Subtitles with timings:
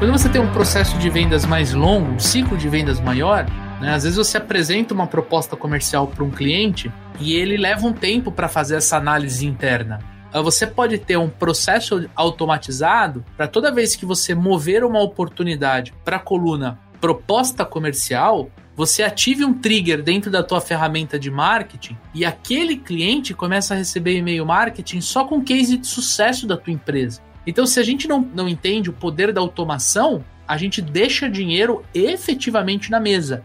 [0.00, 3.44] Quando você tem um processo de vendas mais longo, um ciclo de vendas maior,
[3.82, 6.90] né, às vezes você apresenta uma proposta comercial para um cliente
[7.20, 9.98] e ele leva um tempo para fazer essa análise interna.
[10.32, 15.92] Ah, você pode ter um processo automatizado para toda vez que você mover uma oportunidade
[16.02, 21.98] para a coluna proposta comercial, você ative um trigger dentro da tua ferramenta de marketing
[22.14, 26.72] e aquele cliente começa a receber e-mail marketing só com case de sucesso da tua
[26.72, 27.20] empresa.
[27.46, 31.82] Então, se a gente não, não entende o poder da automação, a gente deixa dinheiro
[31.94, 33.42] efetivamente na mesa.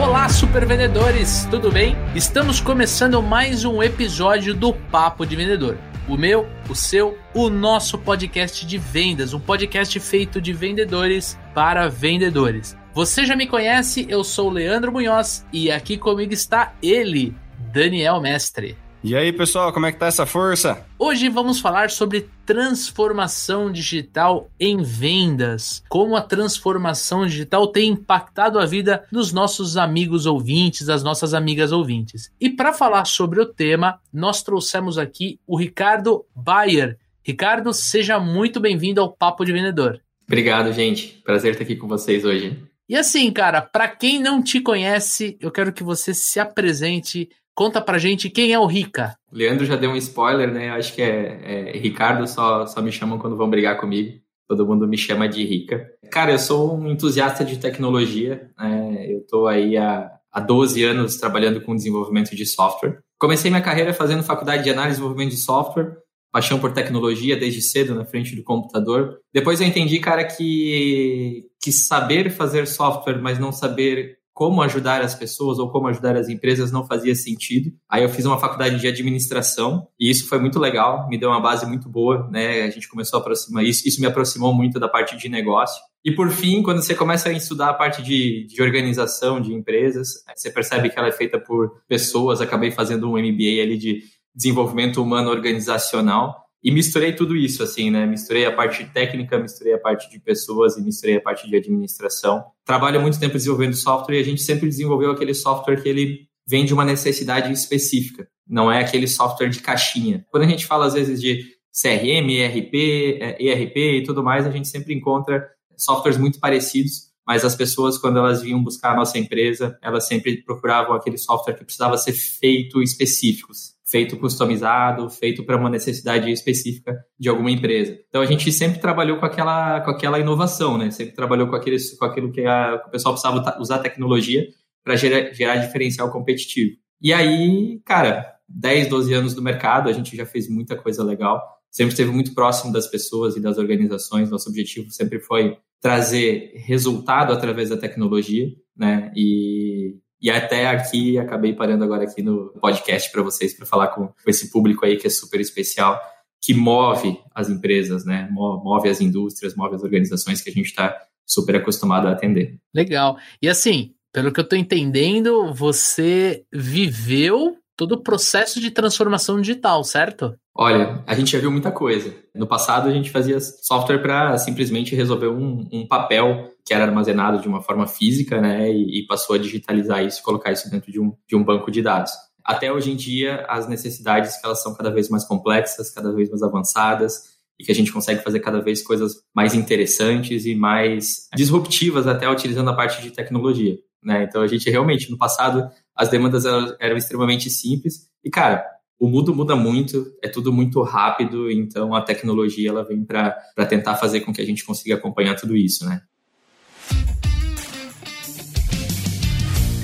[0.00, 1.96] Olá, super vendedores, tudo bem?
[2.14, 5.76] Estamos começando mais um episódio do Papo de Vendedor.
[6.08, 11.88] O meu, o seu, o nosso podcast de vendas, um podcast feito de vendedores para
[11.88, 12.74] vendedores.
[12.94, 17.36] Você já me conhece, eu sou o Leandro Munhoz e aqui comigo está ele,
[17.72, 18.76] Daniel Mestre.
[19.04, 20.84] E aí, pessoal, como é que tá essa força?
[20.98, 25.84] Hoje vamos falar sobre transformação digital em vendas.
[25.88, 31.70] Como a transformação digital tem impactado a vida dos nossos amigos ouvintes, das nossas amigas
[31.70, 32.32] ouvintes.
[32.40, 36.98] E para falar sobre o tema, nós trouxemos aqui o Ricardo Bayer.
[37.22, 40.00] Ricardo, seja muito bem-vindo ao Papo de Vendedor.
[40.26, 41.20] Obrigado, gente.
[41.24, 42.68] Prazer estar aqui com vocês hoje.
[42.88, 47.80] E assim, cara, para quem não te conhece, eu quero que você se apresente Conta
[47.80, 49.16] pra gente quem é o Rica.
[49.32, 50.70] Leandro já deu um spoiler, né?
[50.70, 54.16] Acho que é, é Ricardo, só, só me chamam quando vão brigar comigo.
[54.46, 55.84] Todo mundo me chama de Rica.
[56.12, 58.48] Cara, eu sou um entusiasta de tecnologia.
[58.56, 59.12] Né?
[59.12, 63.00] Eu tô aí há, há 12 anos trabalhando com desenvolvimento de software.
[63.18, 65.96] Comecei minha carreira fazendo faculdade de análise e desenvolvimento de software
[66.30, 69.18] paixão por tecnologia desde cedo na frente do computador.
[69.32, 75.16] Depois eu entendi, cara, que, que saber fazer software, mas não saber como ajudar as
[75.16, 77.72] pessoas ou como ajudar as empresas não fazia sentido.
[77.90, 81.40] Aí eu fiz uma faculdade de administração e isso foi muito legal, me deu uma
[81.40, 82.62] base muito boa, né?
[82.62, 85.82] A gente começou a aproximar isso, isso me aproximou muito da parte de negócio.
[86.04, 90.06] E por fim, quando você começa a estudar a parte de, de organização de empresas,
[90.36, 92.40] você percebe que ela é feita por pessoas.
[92.40, 98.04] Acabei fazendo um MBA ali de desenvolvimento humano organizacional e misturei tudo isso, assim, né?
[98.06, 102.44] Misturei a parte técnica, misturei a parte de pessoas e misturei a parte de administração.
[102.64, 106.64] Trabalho muito tempo desenvolvendo software e a gente sempre desenvolveu aquele software que ele vem
[106.64, 108.26] de uma necessidade específica.
[108.46, 110.26] Não é aquele software de caixinha.
[110.30, 114.66] Quando a gente fala, às vezes, de CRM, ERP, ERP e tudo mais, a gente
[114.66, 119.78] sempre encontra softwares muito parecidos, mas as pessoas, quando elas vinham buscar a nossa empresa,
[119.82, 125.70] elas sempre procuravam aquele software que precisava ser feito específicos, feito customizado, feito para uma
[125.70, 127.98] necessidade específica de alguma empresa.
[128.08, 130.90] Então a gente sempre trabalhou com aquela, com aquela inovação, né?
[130.90, 134.46] Sempre trabalhou com, aquele, com aquilo que, a, que o pessoal precisava usar tecnologia
[134.84, 136.76] para gerar, gerar diferencial competitivo.
[137.00, 141.58] E aí, cara, 10, 12 anos do mercado, a gente já fez muita coisa legal
[141.70, 144.30] sempre esteve muito próximo das pessoas e das organizações.
[144.30, 149.12] Nosso objetivo sempre foi trazer resultado através da tecnologia, né?
[149.14, 154.12] E, e até aqui acabei parando agora aqui no podcast para vocês para falar com,
[154.26, 156.00] esse público aí que é super especial,
[156.40, 158.28] que move as empresas, né?
[158.30, 160.96] Move as indústrias, move as organizações que a gente está
[161.26, 162.58] super acostumado a atender.
[162.74, 163.18] Legal.
[163.40, 169.84] E assim, pelo que eu estou entendendo, você viveu todo o processo de transformação digital,
[169.84, 170.34] certo?
[170.52, 172.12] Olha, a gente já viu muita coisa.
[172.34, 177.40] No passado, a gente fazia software para simplesmente resolver um, um, papel que era armazenado
[177.40, 178.68] de uma forma física, né?
[178.68, 181.80] E, e, passou a digitalizar isso colocar isso dentro de um, de um banco de
[181.80, 182.10] dados.
[182.44, 186.42] Até hoje em dia, as necessidades elas são cada vez mais complexas, cada vez mais
[186.42, 192.08] avançadas, e que a gente consegue fazer cada vez coisas mais interessantes e mais disruptivas,
[192.08, 193.76] até utilizando a parte de tecnologia.
[194.02, 194.24] Né?
[194.24, 198.08] Então, a gente realmente, no passado, as demandas eram, extremamente simples.
[198.24, 198.64] E, cara,
[199.00, 203.34] o mundo muda muito, é tudo muito rápido, então a tecnologia ela vem para
[203.68, 206.02] tentar fazer com que a gente consiga acompanhar tudo isso, né?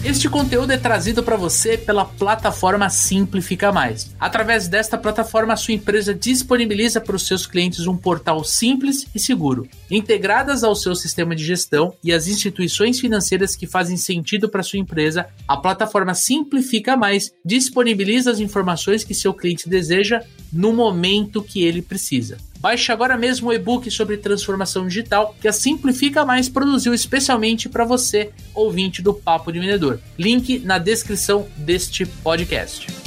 [0.04, 4.14] Este conteúdo é trazido para você pela plataforma Simplifica Mais.
[4.20, 9.18] Através desta plataforma, a sua empresa disponibiliza para os seus clientes um portal simples e
[9.18, 14.62] seguro, integradas ao seu sistema de gestão e as instituições financeiras que fazem sentido para
[14.62, 15.26] sua empresa.
[15.48, 20.20] A plataforma Simplifica Mais disponibiliza as informações que seu cliente deseja
[20.52, 22.36] no momento que ele precisa.
[22.64, 27.84] Baixe agora mesmo o e-book sobre transformação digital que a Simplifica Mais produziu especialmente para
[27.84, 30.00] você, ouvinte do Papo de Vendedor.
[30.18, 33.03] Link na descrição deste podcast.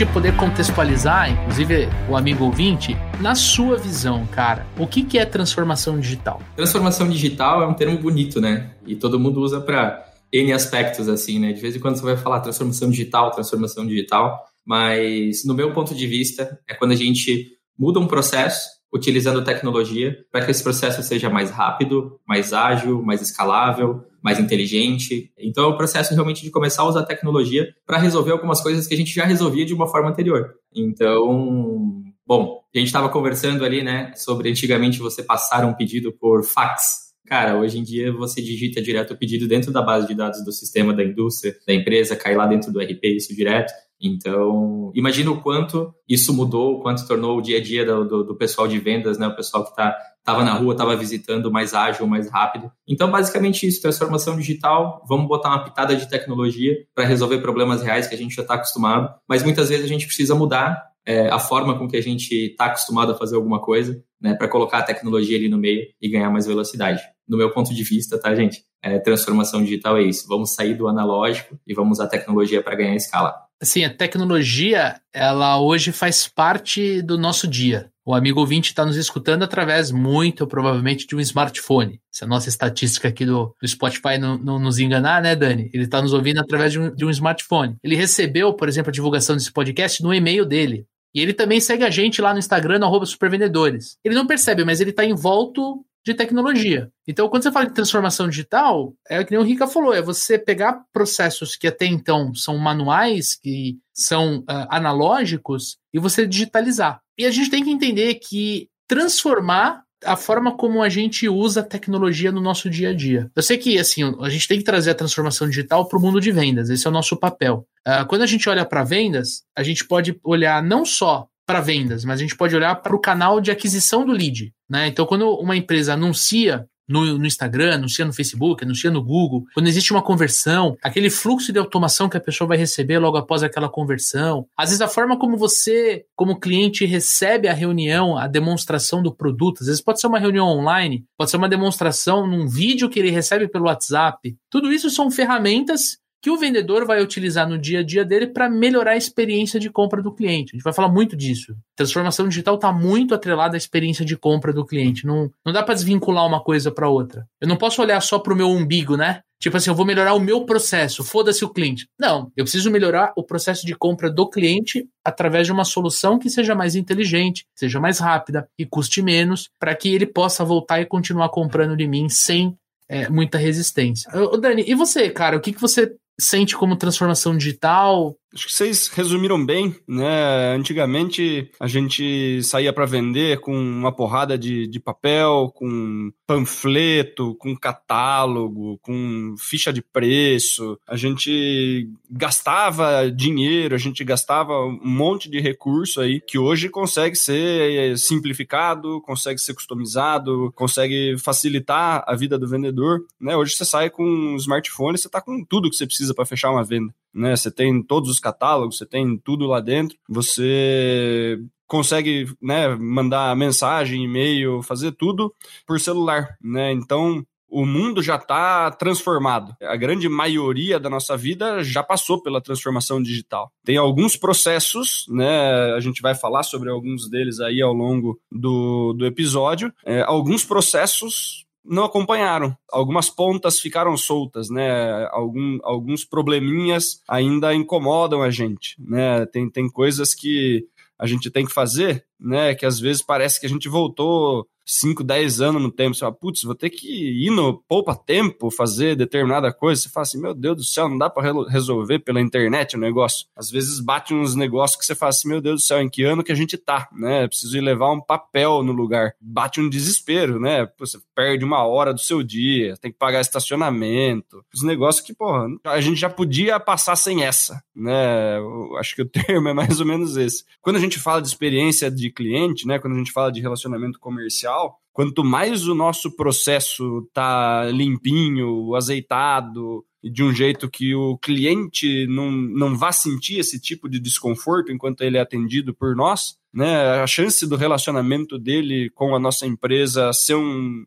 [0.00, 5.26] Gente poder contextualizar, inclusive o amigo ouvinte, na sua visão, cara, o que, que é
[5.26, 6.40] transformação digital?
[6.56, 8.70] Transformação digital é um termo bonito, né?
[8.86, 10.02] E todo mundo usa para
[10.32, 11.52] N aspectos, assim, né?
[11.52, 15.94] De vez em quando você vai falar transformação digital, transformação digital, mas no meu ponto
[15.94, 17.48] de vista, é quando a gente
[17.78, 23.22] muda um processo utilizando tecnologia para que esse processo seja mais rápido, mais ágil, mais
[23.22, 25.32] escalável, mais inteligente.
[25.38, 28.94] Então é o processo realmente de começar a usar tecnologia para resolver algumas coisas que
[28.94, 30.54] a gente já resolvia de uma forma anterior.
[30.74, 36.44] Então, bom, a gente estava conversando ali, né, sobre antigamente você passar um pedido por
[36.44, 37.10] fax.
[37.26, 40.52] Cara, hoje em dia você digita direto o pedido dentro da base de dados do
[40.52, 43.72] sistema da indústria, da empresa, cai lá dentro do RP isso direto.
[44.00, 48.24] Então, imagina o quanto isso mudou, o quanto tornou o dia a dia do, do,
[48.24, 49.26] do pessoal de vendas, né?
[49.26, 52.70] O pessoal que está estava na rua, estava visitando mais ágil, mais rápido.
[52.86, 58.06] Então, basicamente isso, transformação digital, vamos botar uma pitada de tecnologia para resolver problemas reais
[58.06, 61.38] que a gente já está acostumado, mas muitas vezes a gente precisa mudar é, a
[61.38, 64.82] forma com que a gente está acostumado a fazer alguma coisa, né, para colocar a
[64.82, 67.02] tecnologia ali no meio e ganhar mais velocidade.
[67.26, 68.62] No meu ponto de vista, tá, gente?
[68.82, 70.26] É, transformação digital é isso.
[70.28, 73.34] Vamos sair do analógico e vamos usar a tecnologia para ganhar escala.
[73.62, 77.90] Assim, a tecnologia, ela hoje faz parte do nosso dia.
[78.06, 82.00] O amigo ouvinte está nos escutando através, muito provavelmente, de um smartphone.
[82.10, 85.70] Se a nossa estatística aqui do, do Spotify não, não, nos enganar, né, Dani?
[85.74, 87.76] Ele está nos ouvindo através de um, de um smartphone.
[87.84, 90.86] Ele recebeu, por exemplo, a divulgação desse podcast no e-mail dele.
[91.14, 93.98] E ele também segue a gente lá no Instagram, no supervendedores.
[94.02, 96.90] Ele não percebe, mas ele está envolto de tecnologia.
[97.06, 100.38] Então, quando você fala de transformação digital, é o que o Rica falou, é você
[100.38, 107.00] pegar processos que até então são manuais, que são uh, analógicos, e você digitalizar.
[107.18, 111.64] E a gente tem que entender que transformar a forma como a gente usa a
[111.64, 113.30] tecnologia no nosso dia a dia.
[113.36, 116.20] Eu sei que assim a gente tem que trazer a transformação digital para o mundo
[116.20, 116.70] de vendas.
[116.70, 117.66] Esse é o nosso papel.
[117.86, 122.04] Uh, quando a gente olha para vendas, a gente pode olhar não só para vendas,
[122.04, 124.52] mas a gente pode olhar para o canal de aquisição do lead.
[124.68, 124.86] Né?
[124.86, 129.66] Então, quando uma empresa anuncia no, no, Instagram, anuncia no Facebook, anuncia no Google, quando
[129.66, 133.68] existe uma conversão, aquele fluxo de automação que a pessoa vai receber logo após aquela
[133.68, 139.12] conversão, às vezes a forma como você, como cliente, recebe a reunião, a demonstração do
[139.12, 143.00] produto, às vezes pode ser uma reunião online, pode ser uma demonstração num vídeo que
[143.00, 144.36] ele recebe pelo WhatsApp.
[144.48, 148.48] Tudo isso são ferramentas que o vendedor vai utilizar no dia a dia dele para
[148.48, 150.52] melhorar a experiência de compra do cliente.
[150.52, 151.56] A gente vai falar muito disso.
[151.74, 155.06] Transformação digital está muito atrelada à experiência de compra do cliente.
[155.06, 157.26] Não, não dá para desvincular uma coisa para outra.
[157.40, 159.20] Eu não posso olhar só para o meu umbigo, né?
[159.40, 161.88] Tipo assim, eu vou melhorar o meu processo, foda-se o cliente.
[161.98, 166.28] Não, eu preciso melhorar o processo de compra do cliente através de uma solução que
[166.28, 170.84] seja mais inteligente, seja mais rápida e custe menos, para que ele possa voltar e
[170.84, 172.54] continuar comprando de mim sem
[172.86, 174.10] é, muita resistência.
[174.14, 178.14] Ô, Dani, e você, cara, o que, que você sente como transformação digital?
[178.32, 180.54] Acho que vocês resumiram bem, né?
[180.54, 187.56] Antigamente a gente saía para vender com uma porrada de, de papel, com panfleto, com
[187.56, 190.78] catálogo, com ficha de preço.
[190.86, 197.16] A gente gastava dinheiro, a gente gastava um monte de recurso aí que hoje consegue
[197.16, 203.36] ser simplificado, consegue ser customizado, consegue facilitar a vida do vendedor, né?
[203.36, 206.52] Hoje você sai com um smartphone, você está com tudo que você precisa para fechar
[206.52, 207.36] uma venda né?
[207.36, 214.04] Você tem todos os catálogos, você tem tudo lá dentro, você consegue né, mandar mensagem,
[214.04, 215.32] e-mail, fazer tudo
[215.66, 216.72] por celular, né?
[216.72, 219.54] Então o mundo já está transformado.
[219.60, 223.52] A grande maioria da nossa vida já passou pela transformação digital.
[223.64, 225.74] Tem alguns processos, né?
[225.74, 229.72] A gente vai falar sobre alguns deles aí ao longo do, do episódio.
[229.84, 232.56] É, alguns processos não acompanharam.
[232.70, 235.06] Algumas pontas ficaram soltas, né?
[235.10, 239.26] Algum, alguns probleminhas ainda incomodam a gente, né?
[239.26, 240.66] Tem, tem coisas que
[240.98, 242.54] a gente tem que fazer, né?
[242.54, 246.12] Que às vezes parece que a gente voltou 5, 10 anos no tempo, você fala,
[246.12, 249.82] putz, vou ter que ir no poupa-tempo fazer determinada coisa.
[249.82, 253.26] Você fala assim, meu Deus do céu, não dá para resolver pela internet o negócio.
[253.34, 256.04] Às vezes bate uns negócios que você fala assim, meu Deus do céu, em que
[256.04, 257.26] ano que a gente tá, né?
[257.26, 259.14] Preciso ir levar um papel no lugar.
[259.20, 260.68] Bate um desespero, né?
[260.78, 264.44] Você perde uma hora do seu dia, tem que pagar estacionamento.
[264.54, 268.38] Os negócios que, porra, a gente já podia passar sem essa, né?
[268.38, 270.44] Eu acho que o termo é mais ou menos esse.
[270.60, 272.78] Quando a gente fala de experiência de cliente, né?
[272.78, 279.84] Quando a gente fala de relacionamento comercial, quanto mais o nosso processo tá limpinho, azeitado,
[280.02, 285.02] de um jeito que o cliente não, não vá sentir esse tipo de desconforto enquanto
[285.02, 287.00] ele é atendido por nós, né?
[287.02, 290.84] A chance do relacionamento dele com a nossa empresa ser um,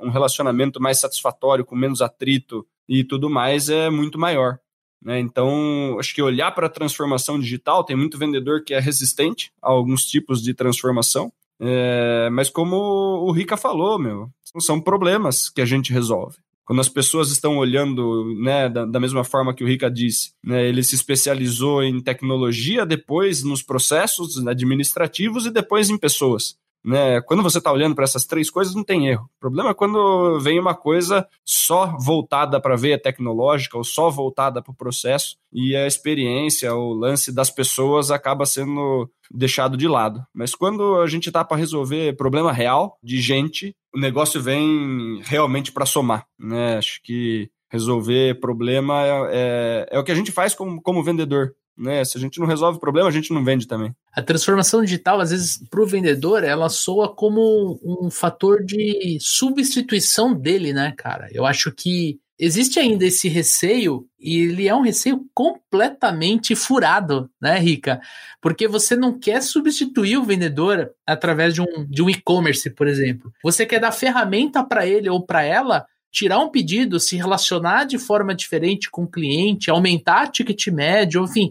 [0.00, 4.58] um relacionamento mais satisfatório, com menos atrito e tudo mais, é muito maior.
[5.04, 5.18] Né?
[5.20, 9.70] Então, acho que olhar para a transformação digital, tem muito vendedor que é resistente a
[9.70, 15.64] alguns tipos de transformação, é, mas como o Rica falou, meu, são problemas que a
[15.64, 16.36] gente resolve.
[16.64, 20.66] Quando as pessoas estão olhando, né, da, da mesma forma que o Rica disse, né,
[20.66, 26.56] ele se especializou em tecnologia, depois nos processos administrativos e depois em pessoas.
[26.84, 27.20] Né?
[27.22, 29.24] Quando você está olhando para essas três coisas, não tem erro.
[29.36, 34.10] O problema é quando vem uma coisa só voltada para a veia tecnológica ou só
[34.10, 39.86] voltada para o processo e a experiência, o lance das pessoas acaba sendo deixado de
[39.86, 40.24] lado.
[40.34, 45.70] Mas quando a gente está para resolver problema real de gente, o negócio vem realmente
[45.70, 46.26] para somar.
[46.38, 46.78] Né?
[46.78, 51.54] Acho que resolver problema é, é, é, o que a gente faz como, como vendedor
[51.76, 52.04] né?
[52.04, 53.94] Se a gente não resolve o problema, a gente não vende também.
[54.14, 60.34] A transformação digital, às vezes, para o vendedor, ela soa como um fator de substituição
[60.34, 61.28] dele, né, cara?
[61.32, 67.58] Eu acho que existe ainda esse receio, e ele é um receio completamente furado, né,
[67.58, 68.00] Rica?
[68.40, 73.32] Porque você não quer substituir o vendedor através de um, de um e-commerce, por exemplo.
[73.44, 77.98] Você quer dar ferramenta para ele ou para ela tirar um pedido, se relacionar de
[77.98, 81.50] forma diferente com o cliente, aumentar ticket médio, enfim,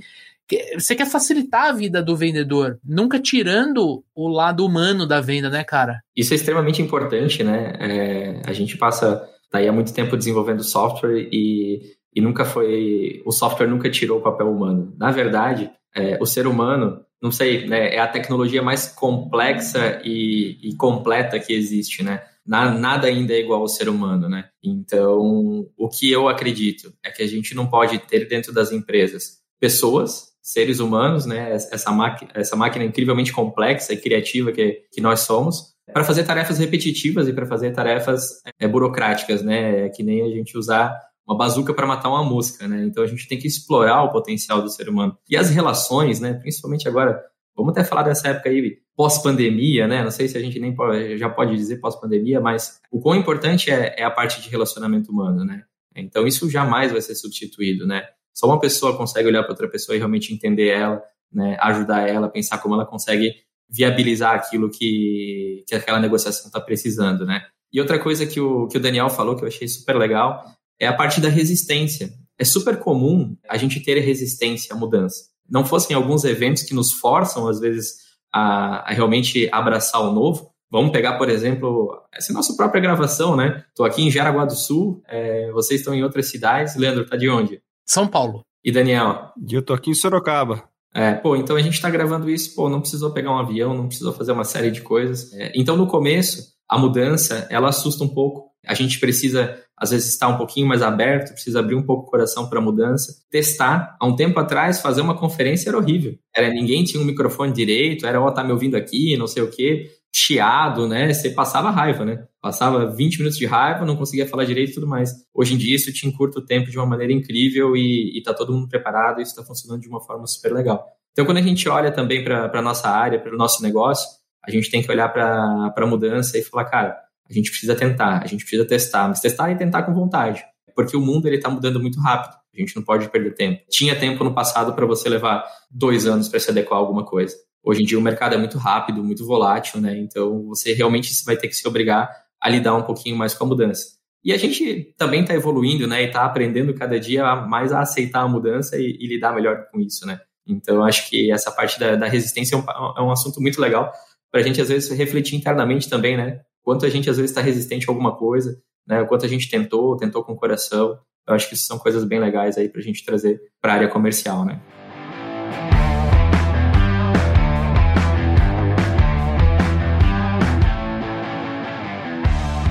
[0.75, 5.63] você quer facilitar a vida do vendedor, nunca tirando o lado humano da venda, né,
[5.63, 6.01] cara?
[6.15, 7.73] Isso é extremamente importante, né?
[7.79, 13.21] É, a gente passa tá aí há muito tempo desenvolvendo software e, e nunca foi.
[13.25, 14.93] O software nunca tirou o papel humano.
[14.97, 20.57] Na verdade, é, o ser humano, não sei, né, é a tecnologia mais complexa e,
[20.61, 22.21] e completa que existe, né?
[22.45, 24.49] Nada ainda é igual ao ser humano, né?
[24.63, 29.41] Então, o que eu acredito é que a gente não pode ter dentro das empresas
[29.59, 31.51] pessoas, seres humanos, né?
[31.51, 36.57] Essa, máquina, essa máquina incrivelmente complexa e criativa que, que nós somos, para fazer tarefas
[36.57, 39.85] repetitivas e para fazer tarefas é, burocráticas, né?
[39.85, 42.83] É que nem a gente usar uma bazuca para matar uma mosca, né?
[42.85, 45.17] Então a gente tem que explorar o potencial do ser humano.
[45.29, 46.33] E as relações, né?
[46.33, 47.21] Principalmente agora,
[47.55, 50.03] vamos até falar dessa época aí pós-pandemia, né?
[50.03, 53.71] Não sei se a gente nem pode, já pode dizer pós-pandemia, mas o quão importante
[53.71, 55.63] é, é, a parte de relacionamento humano, né?
[55.95, 58.03] Então isso jamais vai ser substituído, né?
[58.31, 61.01] Só uma pessoa consegue olhar para outra pessoa e realmente entender ela,
[61.33, 61.57] né?
[61.61, 63.33] Ajudar ela, pensar como ela consegue
[63.67, 67.41] viabilizar aquilo que, que aquela negociação está precisando, né?
[67.73, 70.45] E outra coisa que o, que o Daniel falou que eu achei super legal
[70.79, 72.13] é a parte da resistência.
[72.37, 75.23] É super comum a gente ter resistência à mudança.
[75.49, 80.51] Não fossem alguns eventos que nos forçam, às vezes, a, a realmente abraçar o novo.
[80.71, 83.63] Vamos pegar, por exemplo, essa é a nossa própria gravação, né?
[83.67, 86.75] Estou aqui em Jaraguá do Sul, é, vocês estão em outras cidades.
[86.77, 87.61] Leandro, tá de onde?
[87.85, 88.45] São Paulo.
[88.63, 89.31] E Daniel?
[89.49, 90.63] E eu tô aqui em Sorocaba.
[90.93, 93.87] É, pô, então a gente está gravando isso, pô, não precisou pegar um avião, não
[93.87, 95.33] precisou fazer uma série de coisas.
[95.33, 98.49] É, então, no começo, a mudança, ela assusta um pouco.
[98.65, 102.11] A gente precisa às vezes está um pouquinho mais aberto, precisa abrir um pouco o
[102.11, 103.15] coração para a mudança.
[103.31, 103.97] Testar.
[103.99, 106.13] Há um tempo atrás, fazer uma conferência era horrível.
[106.35, 109.41] Era ninguém tinha um microfone direito, era, ó, oh, tá me ouvindo aqui, não sei
[109.41, 111.11] o quê, chiado, né?
[111.11, 112.27] Você passava raiva, né?
[112.39, 115.11] Passava 20 minutos de raiva, não conseguia falar direito e tudo mais.
[115.33, 118.35] Hoje em dia, isso te encurta o tempo de uma maneira incrível e, e tá
[118.35, 120.85] todo mundo preparado e isso está funcionando de uma forma super legal.
[121.11, 124.07] Então, quando a gente olha também para a nossa área, para o nosso negócio,
[124.45, 126.97] a gente tem que olhar para a mudança e falar, cara,
[127.31, 130.43] a gente precisa tentar, a gente precisa testar, mas testar e tentar com vontade,
[130.75, 132.41] porque o mundo ele está mudando muito rápido.
[132.53, 133.61] A gente não pode perder tempo.
[133.69, 137.33] Tinha tempo no passado para você levar dois anos para se adequar a alguma coisa.
[137.63, 139.97] Hoje em dia o mercado é muito rápido, muito volátil, né?
[139.97, 142.09] Então você realmente vai ter que se obrigar
[142.41, 143.85] a lidar um pouquinho mais com a mudança.
[144.23, 146.03] E a gente também está evoluindo, né?
[146.03, 149.79] E está aprendendo cada dia mais a aceitar a mudança e, e, lidar melhor com
[149.79, 150.19] isso, né?
[150.45, 152.63] Então acho que essa parte da, da resistência é um,
[152.97, 153.91] é um assunto muito legal
[154.31, 156.41] para a gente às vezes refletir internamente também, né?
[156.63, 159.01] Quanto a gente às vezes está resistente a alguma coisa, né?
[159.01, 160.97] O quanto a gente tentou, tentou com o coração.
[161.27, 163.75] Eu acho que isso são coisas bem legais aí para a gente trazer para a
[163.75, 164.59] área comercial, né?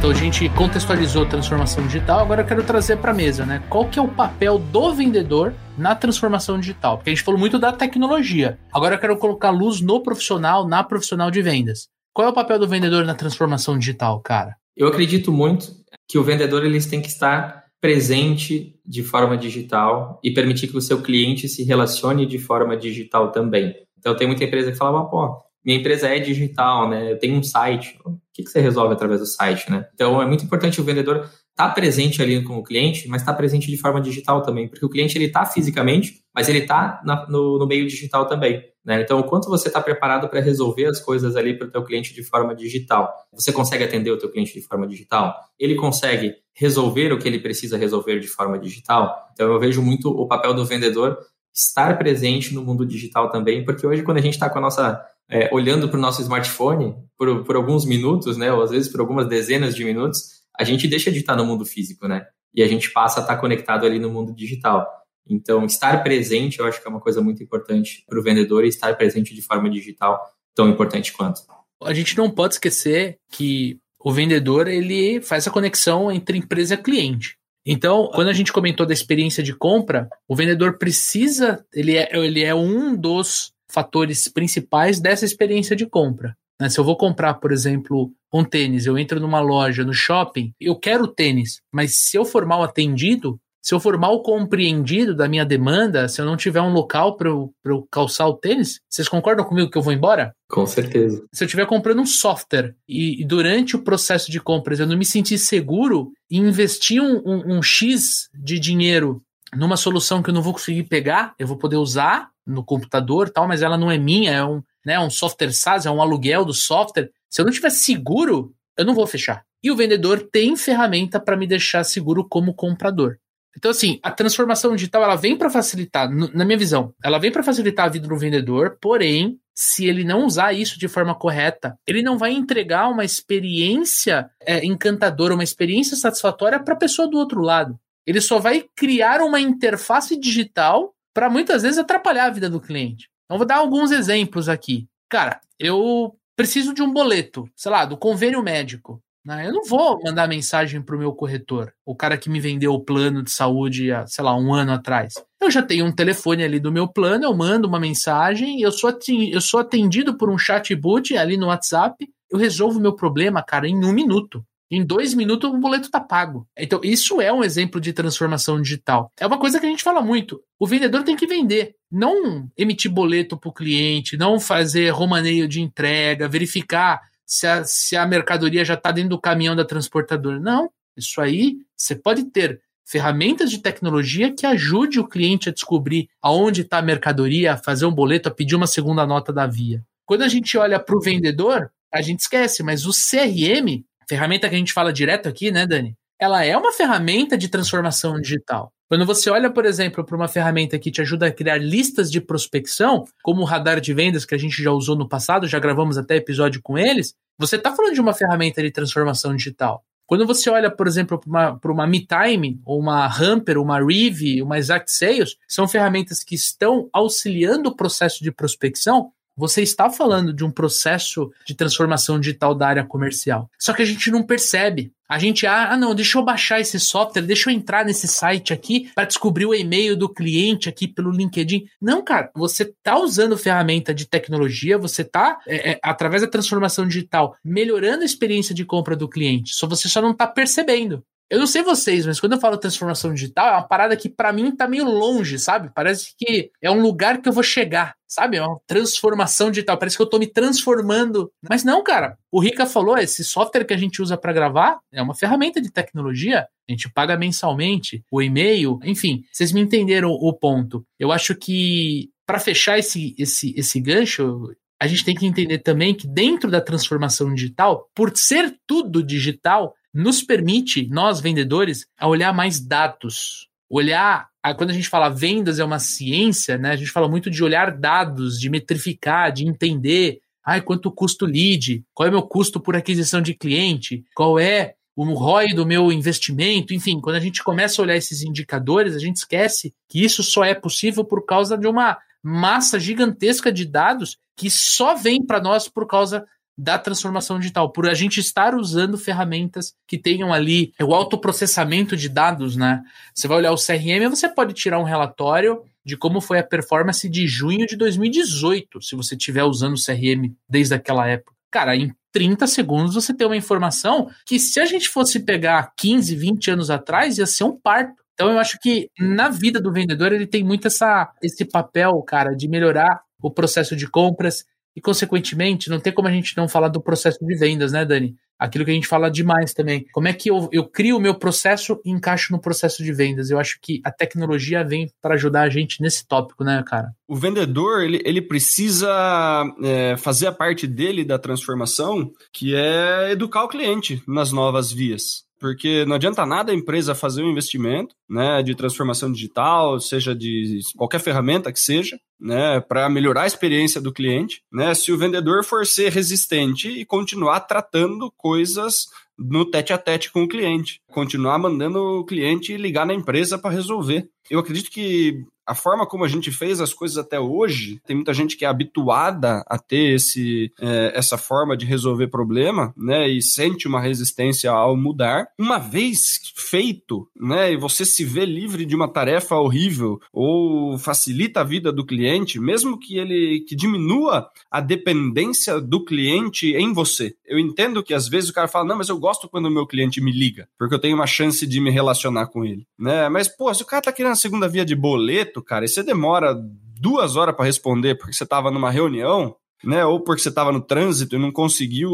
[0.01, 3.63] Então a gente contextualizou a transformação digital, agora eu quero trazer para a mesa, né?
[3.69, 6.97] Qual que é o papel do vendedor na transformação digital?
[6.97, 8.59] Porque a gente falou muito da tecnologia.
[8.73, 11.91] Agora eu quero colocar luz no profissional, na profissional de vendas.
[12.13, 14.57] Qual é o papel do vendedor na transformação digital, cara?
[14.77, 15.73] Eu acredito muito
[16.09, 20.83] que o vendedor eles tem que estar presente de forma digital e permitir que o
[20.83, 23.75] seu cliente se relacione de forma digital também.
[23.99, 27.13] Então tem muita empresa que fala, pô, minha empresa é digital, né?
[27.13, 27.99] Eu tenho um site.
[28.05, 29.87] O que, que você resolve através do site, né?
[29.95, 31.29] Então é muito importante o vendedor
[31.61, 34.85] estar tá presente ali com o cliente, mas está presente de forma digital também, porque
[34.85, 38.65] o cliente ele está fisicamente, mas ele está no, no, meio digital também.
[38.83, 39.03] Né?
[39.03, 42.15] Então, o quanto você está preparado para resolver as coisas ali para o teu cliente
[42.15, 43.15] de forma digital?
[43.33, 45.35] Você consegue atender o teu cliente de forma digital?
[45.59, 49.29] Ele consegue resolver o que ele precisa resolver de forma digital?
[49.33, 51.19] Então, eu vejo muito o papel do vendedor
[51.53, 55.05] estar presente no mundo digital também, porque hoje quando a gente está com a nossa
[55.29, 59.01] é, olhando para o nosso smartphone por, por alguns minutos, né, ou às vezes por
[59.01, 62.27] algumas dezenas de minutos, a gente deixa de estar no mundo físico, né?
[62.55, 64.87] E a gente passa a estar conectado ali no mundo digital.
[65.27, 68.69] Então, estar presente, eu acho que é uma coisa muito importante para o vendedor e
[68.69, 70.21] estar presente de forma digital
[70.55, 71.41] tão importante quanto.
[71.83, 76.77] A gente não pode esquecer que o vendedor ele faz a conexão entre empresa e
[76.77, 77.39] cliente.
[77.65, 82.45] Então, quando a gente comentou da experiência de compra, o vendedor precisa, ele é, ele
[82.45, 86.37] é um dos fatores principais dessa experiência de compra.
[86.61, 86.69] Né?
[86.69, 90.77] Se eu vou comprar, por exemplo, um tênis, eu entro numa loja, no shopping, eu
[90.77, 95.45] quero tênis, mas se eu for mal atendido, se eu for mal compreendido da minha
[95.45, 99.45] demanda, se eu não tiver um local para eu, eu calçar o tênis, vocês concordam
[99.45, 100.35] comigo que eu vou embora?
[100.49, 101.23] Com certeza.
[101.33, 104.97] Se eu estiver comprando um software e, e, durante o processo de compras eu não
[104.97, 109.23] me sentir seguro e investir um, um, um X de dinheiro
[109.55, 113.47] numa solução que eu não vou conseguir pegar, eu vou poder usar no computador tal,
[113.47, 116.55] mas ela não é minha, é um, né, um software SaaS, é um aluguel do
[116.55, 117.11] software.
[117.29, 119.45] Se eu não tiver seguro, eu não vou fechar.
[119.63, 123.19] E o vendedor tem ferramenta para me deixar seguro como comprador.
[123.57, 127.43] Então, assim, a transformação digital ela vem para facilitar, na minha visão, ela vem para
[127.43, 132.01] facilitar a vida do vendedor, porém, se ele não usar isso de forma correta, ele
[132.01, 137.41] não vai entregar uma experiência é, encantadora, uma experiência satisfatória para a pessoa do outro
[137.41, 137.79] lado.
[138.07, 143.11] Ele só vai criar uma interface digital para muitas vezes atrapalhar a vida do cliente.
[143.31, 144.89] Então, vou dar alguns exemplos aqui.
[145.09, 149.01] Cara, eu preciso de um boleto, sei lá, do convênio médico.
[149.25, 149.47] Né?
[149.47, 152.85] Eu não vou mandar mensagem para o meu corretor, o cara que me vendeu o
[152.85, 155.15] plano de saúde há, sei lá, um ano atrás.
[155.41, 158.93] Eu já tenho um telefone ali do meu plano, eu mando uma mensagem, eu sou,
[159.31, 163.85] eu sou atendido por um chatbot ali no WhatsApp, eu resolvo meu problema, cara, em
[163.85, 164.45] um minuto.
[164.71, 166.47] Em dois minutos o boleto está pago.
[166.57, 169.11] Então, isso é um exemplo de transformação digital.
[169.19, 170.41] É uma coisa que a gente fala muito.
[170.59, 175.61] O vendedor tem que vender, não emitir boleto para o cliente, não fazer romaneio de
[175.61, 180.39] entrega, verificar se a, se a mercadoria já está dentro do caminhão da transportadora.
[180.39, 180.71] Não.
[180.97, 186.63] Isso aí você pode ter ferramentas de tecnologia que ajude o cliente a descobrir aonde
[186.63, 189.85] está a mercadoria, a fazer um boleto, a pedir uma segunda nota da via.
[190.05, 194.55] Quando a gente olha para o vendedor, a gente esquece, mas o CRM ferramenta que
[194.57, 195.95] a gente fala direto aqui, né, Dani?
[196.19, 198.73] Ela é uma ferramenta de transformação digital.
[198.89, 202.21] Quando você olha, por exemplo, para uma ferramenta que te ajuda a criar listas de
[202.21, 205.97] prospecção, como o radar de vendas que a gente já usou no passado, já gravamos
[205.97, 209.85] até episódio com eles, você está falando de uma ferramenta de transformação digital.
[210.07, 214.59] Quando você olha, por exemplo, para uma, uma MeTime, ou uma Hamper, uma Rive, uma
[214.59, 220.45] Exact Sales, são ferramentas que estão auxiliando o processo de prospecção você está falando de
[220.45, 223.51] um processo de transformação digital da área comercial.
[223.59, 224.93] Só que a gente não percebe.
[225.09, 228.91] A gente, ah, não, deixa eu baixar esse software, deixa eu entrar nesse site aqui
[228.95, 231.65] para descobrir o e-mail do cliente aqui pelo LinkedIn.
[231.81, 236.87] Não, cara, você está usando ferramenta de tecnologia, você está, é, é, através da transformação
[236.87, 239.55] digital, melhorando a experiência de compra do cliente.
[239.55, 241.03] Só você só não está percebendo.
[241.31, 244.33] Eu não sei vocês, mas quando eu falo transformação digital, é uma parada que para
[244.33, 245.71] mim tá meio longe, sabe?
[245.73, 248.37] Parece que é um lugar que eu vou chegar, sabe?
[248.37, 251.31] É uma transformação digital, parece que eu tô me transformando.
[251.49, 252.19] Mas não, cara.
[252.33, 255.71] O Rica falou, esse software que a gente usa para gravar é uma ferramenta de
[255.71, 256.49] tecnologia.
[256.69, 260.85] A gente paga mensalmente, o e-mail, enfim, vocês me entenderam o ponto.
[260.99, 265.95] Eu acho que para fechar esse, esse, esse gancho, a gente tem que entender também
[265.95, 272.33] que dentro da transformação digital, por ser tudo digital, nos permite, nós vendedores, a olhar
[272.33, 273.49] mais dados.
[273.69, 276.71] Olhar, quando a gente fala vendas é uma ciência, né?
[276.73, 280.21] A gente fala muito de olhar dados, de metrificar, de entender.
[280.45, 281.85] Ai, quanto custa lead?
[281.95, 284.05] Qual é o meu custo por aquisição de cliente?
[284.15, 286.75] Qual é o ROI do meu investimento?
[286.75, 290.45] Enfim, quando a gente começa a olhar esses indicadores, a gente esquece que isso só
[290.45, 295.69] é possível por causa de uma massa gigantesca de dados que só vem para nós
[295.69, 300.95] por causa da transformação digital, por a gente estar usando ferramentas que tenham ali o
[300.95, 302.83] autoprocessamento de dados, né?
[303.15, 307.09] Você vai olhar o CRM, você pode tirar um relatório de como foi a performance
[307.09, 311.33] de junho de 2018, se você estiver usando o CRM desde aquela época.
[311.51, 316.15] Cara, em 30 segundos você tem uma informação que se a gente fosse pegar 15,
[316.15, 317.95] 20 anos atrás, ia ser um parto.
[318.15, 322.35] Então eu acho que na vida do vendedor ele tem muito essa, esse papel, cara,
[322.37, 324.45] de melhorar o processo de compras,
[324.77, 328.15] E, consequentemente, não tem como a gente não falar do processo de vendas, né, Dani?
[328.39, 329.85] Aquilo que a gente fala demais também.
[329.93, 333.31] Como é que eu, eu crio o meu processo e encaixo no processo de vendas?
[333.31, 336.89] Eu acho que a tecnologia vem para ajudar a gente nesse tópico, né, cara?
[337.07, 343.45] O vendedor, ele, ele precisa é, fazer a parte dele da transformação, que é educar
[343.45, 348.43] o cliente nas novas vias porque não adianta nada a empresa fazer um investimento né,
[348.43, 353.93] de transformação digital, seja de qualquer ferramenta que seja, né, para melhorar a experiência do
[353.93, 358.87] cliente, né, se o vendedor for ser resistente e continuar tratando coisas
[359.19, 363.51] no tete a tete com o cliente, continuar mandando o cliente ligar na empresa para
[363.51, 364.09] resolver.
[364.31, 368.15] Eu acredito que a forma como a gente fez as coisas até hoje, tem muita
[368.15, 373.21] gente que é habituada a ter esse, é, essa forma de resolver problema, né, e
[373.21, 375.27] sente uma resistência ao mudar.
[375.37, 381.41] Uma vez feito, né, e você se vê livre de uma tarefa horrível ou facilita
[381.41, 387.13] a vida do cliente, mesmo que ele que diminua a dependência do cliente em você.
[387.27, 389.67] Eu entendo que às vezes o cara fala, não, mas eu gosto quando o meu
[389.67, 393.09] cliente me liga, porque eu tenho uma chance de me relacionar com ele, né?
[393.09, 395.83] Mas pô, se o cara tá querendo a segunda via de boleto cara, e você
[395.83, 396.35] demora
[396.81, 399.85] duas horas para responder porque você estava numa reunião, né?
[399.85, 401.91] Ou porque você estava no trânsito e não conseguiu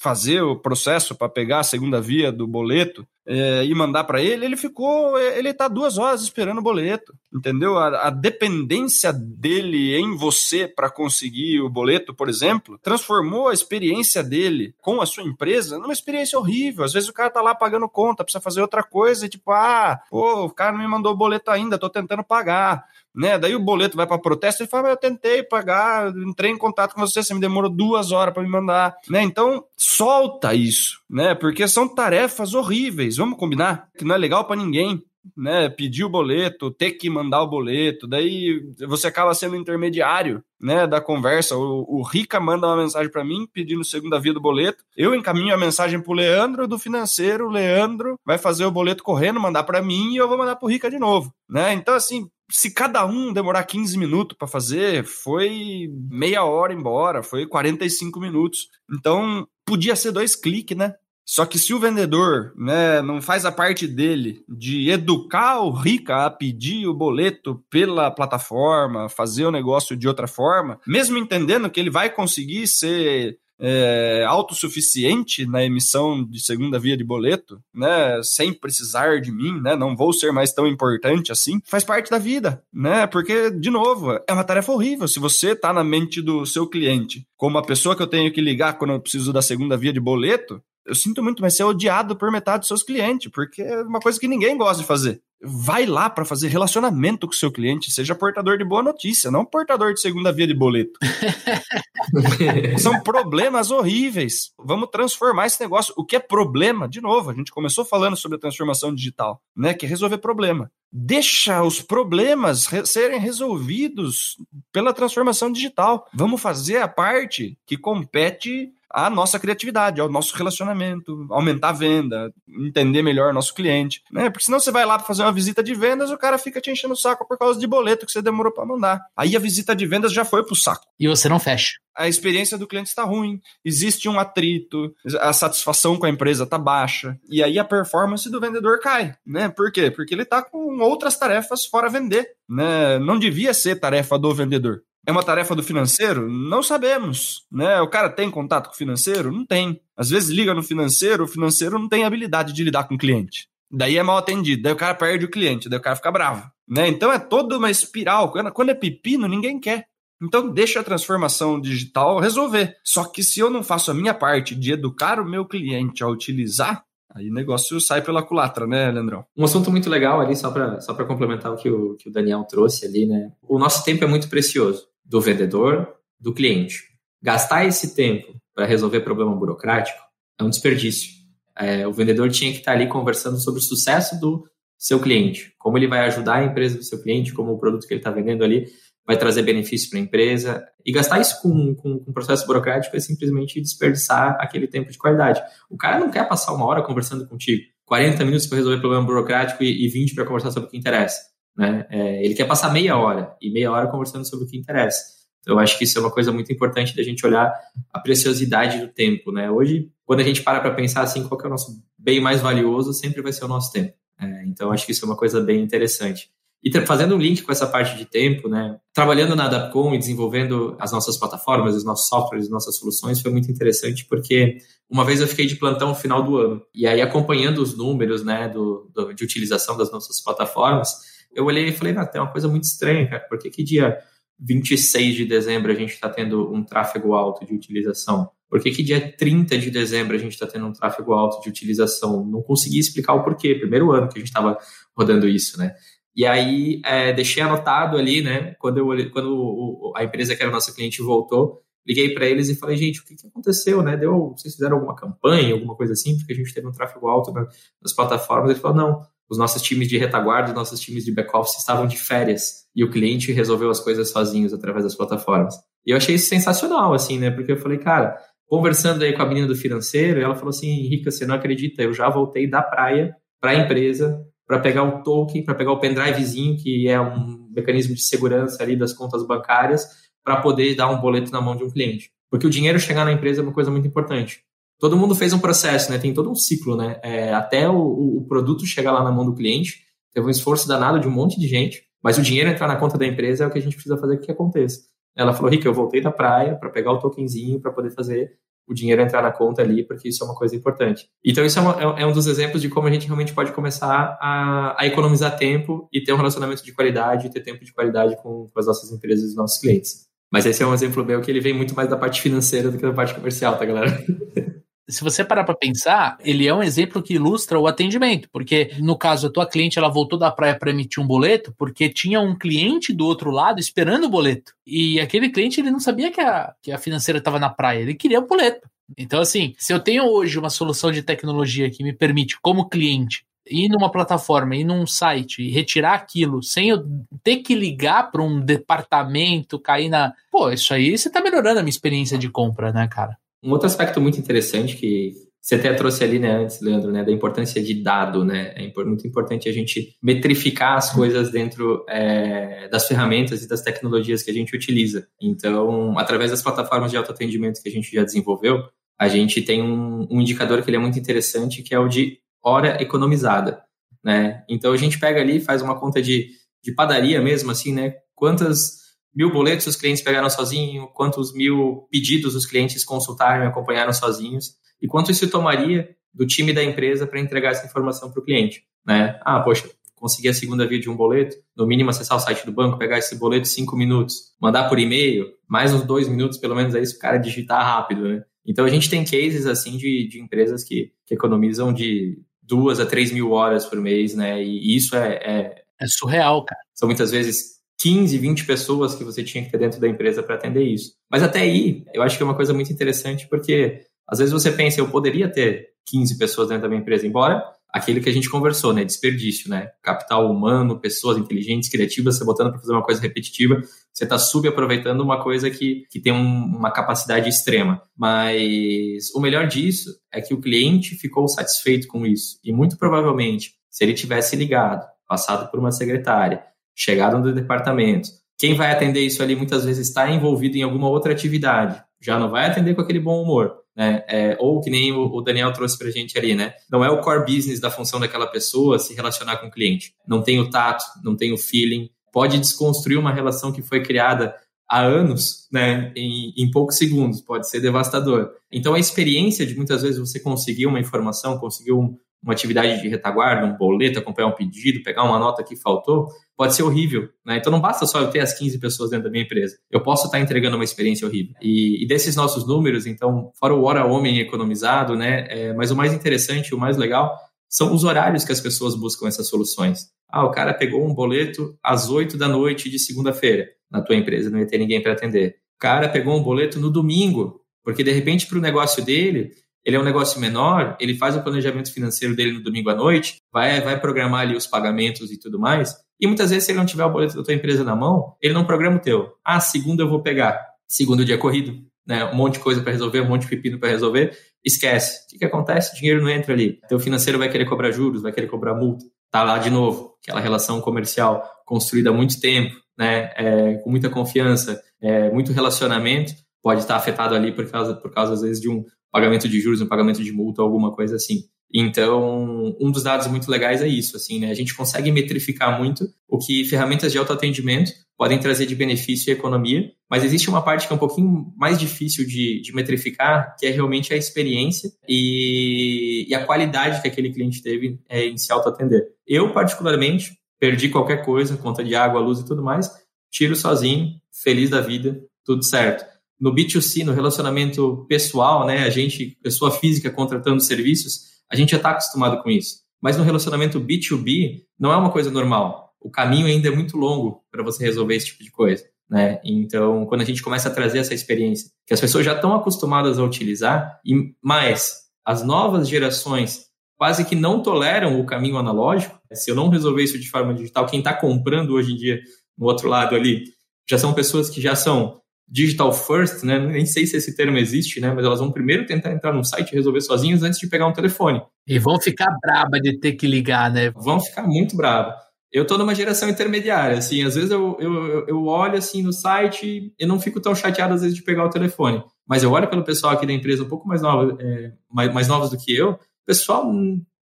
[0.00, 4.46] fazer o processo para pegar a segunda via do boleto é, e mandar para ele,
[4.46, 7.76] ele ficou, ele está duas horas esperando o boleto, entendeu?
[7.76, 14.22] A, a dependência dele em você para conseguir o boleto, por exemplo, transformou a experiência
[14.22, 16.82] dele com a sua empresa numa experiência horrível.
[16.82, 20.00] Às vezes o cara tá lá pagando conta, precisa fazer outra coisa e tipo, ah,
[20.08, 23.38] pô, o cara não me mandou o boleto ainda, tô tentando pagar né?
[23.38, 27.00] Daí o boleto vai para protesto e fala, eu tentei pagar, entrei em contato com
[27.00, 29.22] você, você me demorou duas horas para me mandar, né?
[29.22, 31.34] Então solta isso, né?
[31.34, 33.16] Porque são tarefas horríveis.
[33.16, 35.02] Vamos combinar que não é legal para ninguém.
[35.36, 40.86] Né, pedir o boleto, ter que mandar o boleto, daí você acaba sendo intermediário, né,
[40.86, 41.54] da conversa.
[41.58, 44.82] O, o Rica manda uma mensagem para mim pedindo segunda via do boleto.
[44.96, 49.38] Eu encaminho a mensagem pro Leandro do financeiro, o Leandro vai fazer o boleto correndo,
[49.38, 51.74] mandar para mim e eu vou mandar pro Rica de novo, né?
[51.74, 57.46] Então assim, se cada um demorar 15 minutos para fazer, foi meia hora embora, foi
[57.46, 58.68] 45 minutos.
[58.92, 60.94] Então, podia ser dois cliques, né?
[61.24, 66.26] Só que se o vendedor né, não faz a parte dele de educar o Rica
[66.26, 71.78] a pedir o boleto pela plataforma, fazer o negócio de outra forma, mesmo entendendo que
[71.78, 78.52] ele vai conseguir ser é, autossuficiente na emissão de segunda via de boleto, né, sem
[78.52, 82.62] precisar de mim, né, não vou ser mais tão importante assim, faz parte da vida,
[82.72, 85.06] né, porque, de novo, é uma tarefa horrível.
[85.06, 88.40] Se você tá na mente do seu cliente como a pessoa que eu tenho que
[88.40, 92.16] ligar quando eu preciso da segunda via de boleto, eu sinto muito, mas ser odiado
[92.16, 95.22] por metade dos seus clientes, porque é uma coisa que ninguém gosta de fazer.
[95.42, 99.44] Vai lá para fazer relacionamento com o seu cliente, seja portador de boa notícia, não
[99.44, 100.98] portador de segunda via de boleto.
[102.78, 104.52] São problemas horríveis.
[104.58, 105.94] Vamos transformar esse negócio.
[105.96, 106.86] O que é problema?
[106.86, 109.72] De novo, a gente começou falando sobre a transformação digital, né?
[109.72, 110.70] Que é resolver problema.
[110.92, 114.36] Deixa os problemas re serem resolvidos
[114.72, 116.06] pela transformação digital.
[116.12, 122.32] Vamos fazer a parte que compete a nossa criatividade, ao nosso relacionamento, aumentar a venda,
[122.48, 124.28] entender melhor o nosso cliente, né?
[124.28, 126.70] Porque senão você vai lá para fazer uma visita de vendas, o cara fica te
[126.70, 129.00] enchendo o saco por causa de boleto que você demorou para mandar.
[129.16, 130.86] Aí a visita de vendas já foi pro saco.
[130.98, 131.78] E você não fecha.
[131.96, 136.56] A experiência do cliente está ruim, existe um atrito, a satisfação com a empresa está
[136.56, 139.48] baixa, e aí a performance do vendedor cai, né?
[139.48, 139.90] Por quê?
[139.90, 142.98] Porque ele está com outras tarefas fora vender, né?
[142.98, 144.82] Não devia ser tarefa do vendedor.
[145.06, 146.30] É uma tarefa do financeiro?
[146.30, 147.80] Não sabemos, né?
[147.80, 149.32] O cara tem contato com o financeiro?
[149.32, 149.80] Não tem.
[149.96, 153.48] Às vezes liga no financeiro, o financeiro não tem habilidade de lidar com o cliente.
[153.72, 156.50] Daí é mal atendido, daí o cara perde o cliente, daí o cara fica bravo,
[156.68, 156.88] né?
[156.88, 158.32] Então é toda uma espiral.
[158.52, 159.86] Quando é pepino, ninguém quer.
[160.22, 162.76] Então deixa a transformação digital resolver.
[162.84, 166.08] Só que se eu não faço a minha parte de educar o meu cliente a
[166.08, 166.84] utilizar,
[167.14, 169.24] aí o negócio sai pela culatra, né, Leandrão?
[169.34, 172.44] Um assunto muito legal ali, só para só complementar o que, o que o Daniel
[172.44, 173.32] trouxe ali, né?
[173.40, 176.84] O nosso tempo é muito precioso do vendedor, do cliente.
[177.20, 179.98] Gastar esse tempo para resolver problema burocrático
[180.38, 181.10] é um desperdício.
[181.58, 185.76] É, o vendedor tinha que estar ali conversando sobre o sucesso do seu cliente, como
[185.76, 188.44] ele vai ajudar a empresa do seu cliente, como o produto que ele está vendendo
[188.44, 188.66] ali
[189.04, 190.64] vai trazer benefício para a empresa.
[190.86, 195.42] E gastar isso com, com, com processo burocrático é simplesmente desperdiçar aquele tempo de qualidade.
[195.68, 199.64] O cara não quer passar uma hora conversando contigo, 40 minutos para resolver problema burocrático
[199.64, 201.29] e, e 20 para conversar sobre o que interessa.
[201.60, 201.86] Né?
[201.90, 205.20] É, ele quer passar meia hora e meia hora conversando sobre o que interessa.
[205.40, 207.52] Então, eu acho que isso é uma coisa muito importante da gente olhar
[207.92, 209.30] a preciosidade do tempo.
[209.30, 209.50] Né?
[209.50, 212.94] Hoje, quando a gente para para pensar assim, qual é o nosso bem mais valioso,
[212.94, 213.92] sempre vai ser o nosso tempo.
[214.18, 216.30] É, então, acho que isso é uma coisa bem interessante.
[216.64, 218.78] E fazendo um link com essa parte de tempo, né?
[218.92, 223.30] Trabalhando na Adapcom e desenvolvendo as nossas plataformas, os nossos softwares, as nossas soluções foi
[223.30, 227.00] muito interessante porque uma vez eu fiquei de plantão no final do ano e aí
[227.00, 231.94] acompanhando os números, né, do, do de utilização das nossas plataformas, eu olhei e falei,
[231.96, 233.20] ah, tem uma coisa muito estranha, cara.
[233.28, 233.98] Por que, que dia
[234.38, 238.30] 26 de dezembro a gente está tendo um tráfego alto de utilização?
[238.48, 241.48] Por que, que dia 30 de dezembro a gente está tendo um tráfego alto de
[241.48, 242.26] utilização?
[242.26, 243.54] Não consegui explicar o porquê.
[243.54, 244.58] Primeiro ano que a gente estava
[244.96, 245.74] rodando isso, né?
[246.16, 248.54] E aí é, deixei anotado ali, né?
[248.58, 252.76] Quando, eu, quando a empresa que era nossa cliente voltou, liguei para eles e falei,
[252.76, 253.96] gente, o que, que aconteceu, né?
[253.96, 257.32] Deu, vocês fizeram alguma campanha, alguma coisa assim, porque a gente teve um tráfego alto
[257.32, 257.46] na,
[257.80, 258.50] nas plataformas.
[258.50, 261.96] Ele falou, não, os nossos times de retaguarda, os nossos times de back-office estavam de
[261.96, 265.54] férias e o cliente resolveu as coisas sozinhos através das plataformas.
[265.86, 267.30] E eu achei isso sensacional, assim, né?
[267.30, 268.16] Porque eu falei, cara,
[268.46, 271.94] conversando aí com a menina do financeiro, ela falou assim, Henrique, você não acredita, eu
[271.94, 276.56] já voltei da praia para a empresa para pegar o token, para pegar o pendrivezinho,
[276.56, 279.86] que é um mecanismo de segurança ali das contas bancárias,
[280.24, 282.10] para poder dar um boleto na mão de um cliente.
[282.28, 284.42] Porque o dinheiro chegar na empresa é uma coisa muito importante.
[284.80, 285.98] Todo mundo fez um processo, né?
[285.98, 286.98] Tem todo um ciclo, né?
[287.02, 290.98] É, até o, o, produto chegar lá na mão do cliente, teve um esforço danado
[290.98, 293.50] de um monte de gente, mas o dinheiro entrar na conta da empresa é o
[293.50, 294.80] que a gente precisa fazer que aconteça.
[295.14, 298.32] Ela falou, Rica, eu voltei da praia para pegar o tokenzinho para poder fazer
[298.66, 301.08] o dinheiro entrar na conta ali, porque isso é uma coisa importante.
[301.24, 303.52] Então, isso é, uma, é, é um dos exemplos de como a gente realmente pode
[303.52, 308.16] começar a, a, economizar tempo e ter um relacionamento de qualidade, ter tempo de qualidade
[308.22, 310.06] com, com as nossas empresas e os nossos clientes.
[310.32, 312.78] Mas esse é um exemplo meu que ele vem muito mais da parte financeira do
[312.78, 313.90] que da parte comercial, tá, galera?
[314.90, 318.96] se você parar para pensar, ele é um exemplo que ilustra o atendimento, porque no
[318.96, 322.36] caso a tua cliente ela voltou da praia para emitir um boleto porque tinha um
[322.36, 324.52] cliente do outro lado esperando o boleto.
[324.66, 327.94] E aquele cliente ele não sabia que a, que a financeira estava na praia, ele
[327.94, 328.68] queria o boleto.
[328.98, 333.24] Então assim, se eu tenho hoje uma solução de tecnologia que me permite como cliente
[333.50, 336.84] ir numa plataforma, ir num site e retirar aquilo sem eu
[337.22, 340.12] ter que ligar para um departamento, cair na.
[340.30, 343.16] Pô, isso aí você está melhorando a minha experiência de compra, né, cara?
[343.42, 347.10] Um outro aspecto muito interessante que você até trouxe ali, né, antes, Leandro, né, da
[347.10, 352.86] importância de dado, né, é muito importante a gente metrificar as coisas dentro é, das
[352.86, 355.08] ferramentas e das tecnologias que a gente utiliza.
[355.20, 358.62] Então, através das plataformas de autoatendimento que a gente já desenvolveu,
[358.98, 362.18] a gente tem um, um indicador que ele é muito interessante, que é o de
[362.42, 363.62] hora economizada,
[364.04, 364.44] né.
[364.46, 366.28] Então, a gente pega ali, faz uma conta de,
[366.62, 368.78] de padaria mesmo, assim, né, quantas
[369.14, 374.54] mil boletos os clientes pegaram sozinho, quantos mil pedidos os clientes consultaram e acompanharam sozinhos,
[374.80, 378.62] e quanto isso tomaria do time da empresa para entregar essa informação para o cliente.
[378.86, 379.18] Né?
[379.22, 382.52] Ah, poxa, conseguir a segunda via de um boleto, no mínimo acessar o site do
[382.52, 386.74] banco, pegar esse boleto cinco minutos, mandar por e-mail, mais uns dois minutos pelo menos
[386.74, 388.08] aí se o cara digitar rápido.
[388.08, 388.24] Né?
[388.46, 392.86] Então a gente tem cases assim de, de empresas que, que economizam de duas a
[392.86, 394.42] três mil horas por mês, né?
[394.42, 396.60] E isso é, é, é surreal, cara.
[396.74, 400.34] São muitas vezes 15, 20 pessoas que você tinha que ter dentro da empresa para
[400.34, 400.92] atender isso.
[401.10, 404.52] Mas até aí, eu acho que é uma coisa muito interessante, porque às vezes você
[404.52, 408.28] pensa, eu poderia ter 15 pessoas dentro da minha empresa, embora aquilo que a gente
[408.28, 408.84] conversou, né?
[408.84, 409.70] Desperdício, né?
[409.82, 413.62] Capital humano, pessoas inteligentes, criativas, você botando para fazer uma coisa repetitiva,
[413.92, 417.80] você está subaproveitando uma coisa que, que tem um, uma capacidade extrema.
[417.96, 422.38] Mas o melhor disso é que o cliente ficou satisfeito com isso.
[422.44, 426.42] E muito provavelmente, se ele tivesse ligado, passado por uma secretária,
[426.74, 428.08] chegada no departamento.
[428.38, 432.30] Quem vai atender isso ali muitas vezes está envolvido em alguma outra atividade, já não
[432.30, 433.60] vai atender com aquele bom humor.
[433.76, 434.02] Né?
[434.08, 436.52] É, ou que nem o, Daniel trouxe para a gente ali, né?
[436.70, 439.94] Não é o core business da função daquela pessoa se relacionar com o cliente.
[440.06, 441.88] Não tem o tato, não tem o feeling.
[442.12, 444.34] Pode desconstruir uma relação que foi criada
[444.68, 448.30] há anos, né, em, em, poucos segundos, pode ser devastador.
[448.52, 452.88] Então, a experiência de muitas vezes você conseguir uma informação, conseguir um, uma atividade de
[452.88, 456.08] retaguarda, um boleto, acompanhar um pedido, pegar uma nota que faltou,
[456.40, 457.06] pode ser horrível.
[457.22, 457.36] Né?
[457.36, 459.58] Então não basta só eu ter as 15 pessoas dentro da minha empresa.
[459.70, 461.34] Eu posso estar entregando uma experiência horrível.
[461.38, 465.26] E, e desses nossos números, então, fora o hora homem economizado, né?
[465.28, 467.14] É, mas o mais interessante, o mais legal,
[467.46, 469.88] são os horários que as pessoas buscam essas soluções.
[470.08, 473.46] Ah, o cara pegou um boleto às 8 da noite de segunda-feira.
[473.70, 475.36] Na tua empresa não ia ter ninguém para atender.
[475.56, 479.32] O cara pegou um boleto no domingo, porque de repente para o negócio dele
[479.64, 483.16] ele é um negócio menor, ele faz o planejamento financeiro dele no domingo à noite,
[483.32, 485.74] vai, vai programar ali os pagamentos e tudo mais.
[486.00, 488.32] E muitas vezes, se ele não tiver o boleto da tua empresa na mão, ele
[488.32, 489.12] não programa o teu.
[489.24, 490.40] Ah, segunda eu vou pegar.
[490.66, 492.06] Segundo dia corrido, né?
[492.06, 494.16] Um monte de coisa para resolver, um monte de pepino para resolver.
[494.42, 495.04] Esquece.
[495.04, 495.74] O que, que acontece?
[495.74, 496.58] O dinheiro não entra ali.
[496.68, 498.84] Teu financeiro vai querer cobrar juros, vai querer cobrar multa.
[499.10, 499.96] Tá lá de novo.
[500.02, 503.12] Aquela relação comercial construída há muito tempo, né?
[503.16, 508.14] É, com muita confiança, é, muito relacionamento, pode estar afetado ali por causa, por causa,
[508.14, 511.24] às vezes, de um pagamento de juros, um pagamento de multa, alguma coisa assim.
[511.52, 514.30] Então, um dos dados muito legais é isso, assim, né?
[514.30, 519.12] A gente consegue metrificar muito o que ferramentas de autoatendimento podem trazer de benefício e
[519.12, 523.46] economia, mas existe uma parte que é um pouquinho mais difícil de, de metrificar, que
[523.46, 528.32] é realmente a experiência e, e, a qualidade que aquele cliente teve é, em se
[528.32, 528.86] autoatender.
[529.06, 532.70] Eu, particularmente, perdi qualquer coisa, conta de água, luz e tudo mais,
[533.10, 533.90] tiro sozinho,
[534.22, 535.84] feliz da vida, tudo certo.
[536.20, 541.56] No B2C, no relacionamento pessoal, né, a gente, pessoa física contratando serviços, a gente já
[541.56, 542.60] está acostumado com isso.
[542.82, 547.24] Mas no relacionamento B2B, não é uma coisa normal o caminho ainda é muito longo
[547.30, 548.64] para você resolver esse tipo de coisa.
[548.88, 549.20] Né?
[549.24, 552.98] Então, quando a gente começa a trazer essa experiência, que as pessoas já estão acostumadas
[552.98, 559.30] a utilizar, e mais, as novas gerações quase que não toleram o caminho analógico, se
[559.30, 562.00] eu não resolver isso de forma digital, quem está comprando hoje em dia
[562.36, 563.24] no outro lado ali,
[563.68, 564.99] já são pessoas que já são
[565.30, 566.38] digital first, né?
[566.38, 567.92] Nem sei se esse termo existe, né?
[567.94, 570.72] Mas elas vão primeiro tentar entrar no site e resolver sozinhas antes de pegar um
[570.72, 571.22] telefone.
[571.46, 573.70] E vão ficar braba de ter que ligar, né?
[573.70, 574.94] Vão ficar muito braba
[575.32, 579.72] eu tô numa geração intermediária, assim, às vezes eu, eu, eu olho assim no site
[579.78, 582.64] e não fico tão chateado às vezes de pegar o telefone, mas eu olho pelo
[582.64, 585.70] pessoal aqui da empresa um pouco mais nova, é, mais, mais novos do que eu,
[585.70, 586.50] o pessoal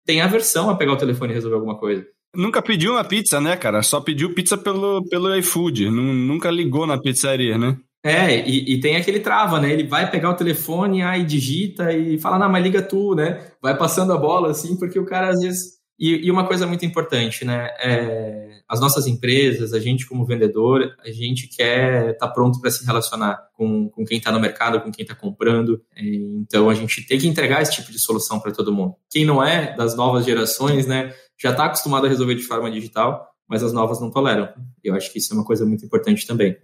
[0.05, 2.05] tem aversão a pegar o telefone e resolver alguma coisa.
[2.35, 3.81] Nunca pediu uma pizza, né, cara?
[3.81, 7.77] Só pediu pizza pelo, pelo iFood, nunca ligou na pizzaria, né?
[8.05, 9.71] É, e, e, tem aquele trava, né?
[9.73, 13.47] Ele vai pegar o telefone, aí digita e fala, não, mas liga tu, né?
[13.59, 16.85] Vai passando a bola, assim, porque o cara às vezes e, e, uma coisa muito
[16.85, 17.69] importante, né?
[17.79, 22.69] É, as nossas empresas, a gente como vendedor, a gente quer estar tá pronto para
[22.69, 25.81] se relacionar com, com quem está no mercado, com quem está comprando.
[25.95, 28.93] É, então a gente tem que entregar esse tipo de solução para todo mundo.
[29.09, 33.25] Quem não é das novas gerações, né, já está acostumado a resolver de forma digital,
[33.47, 34.49] mas as novas não toleram.
[34.83, 36.55] Eu acho que isso é uma coisa muito importante também.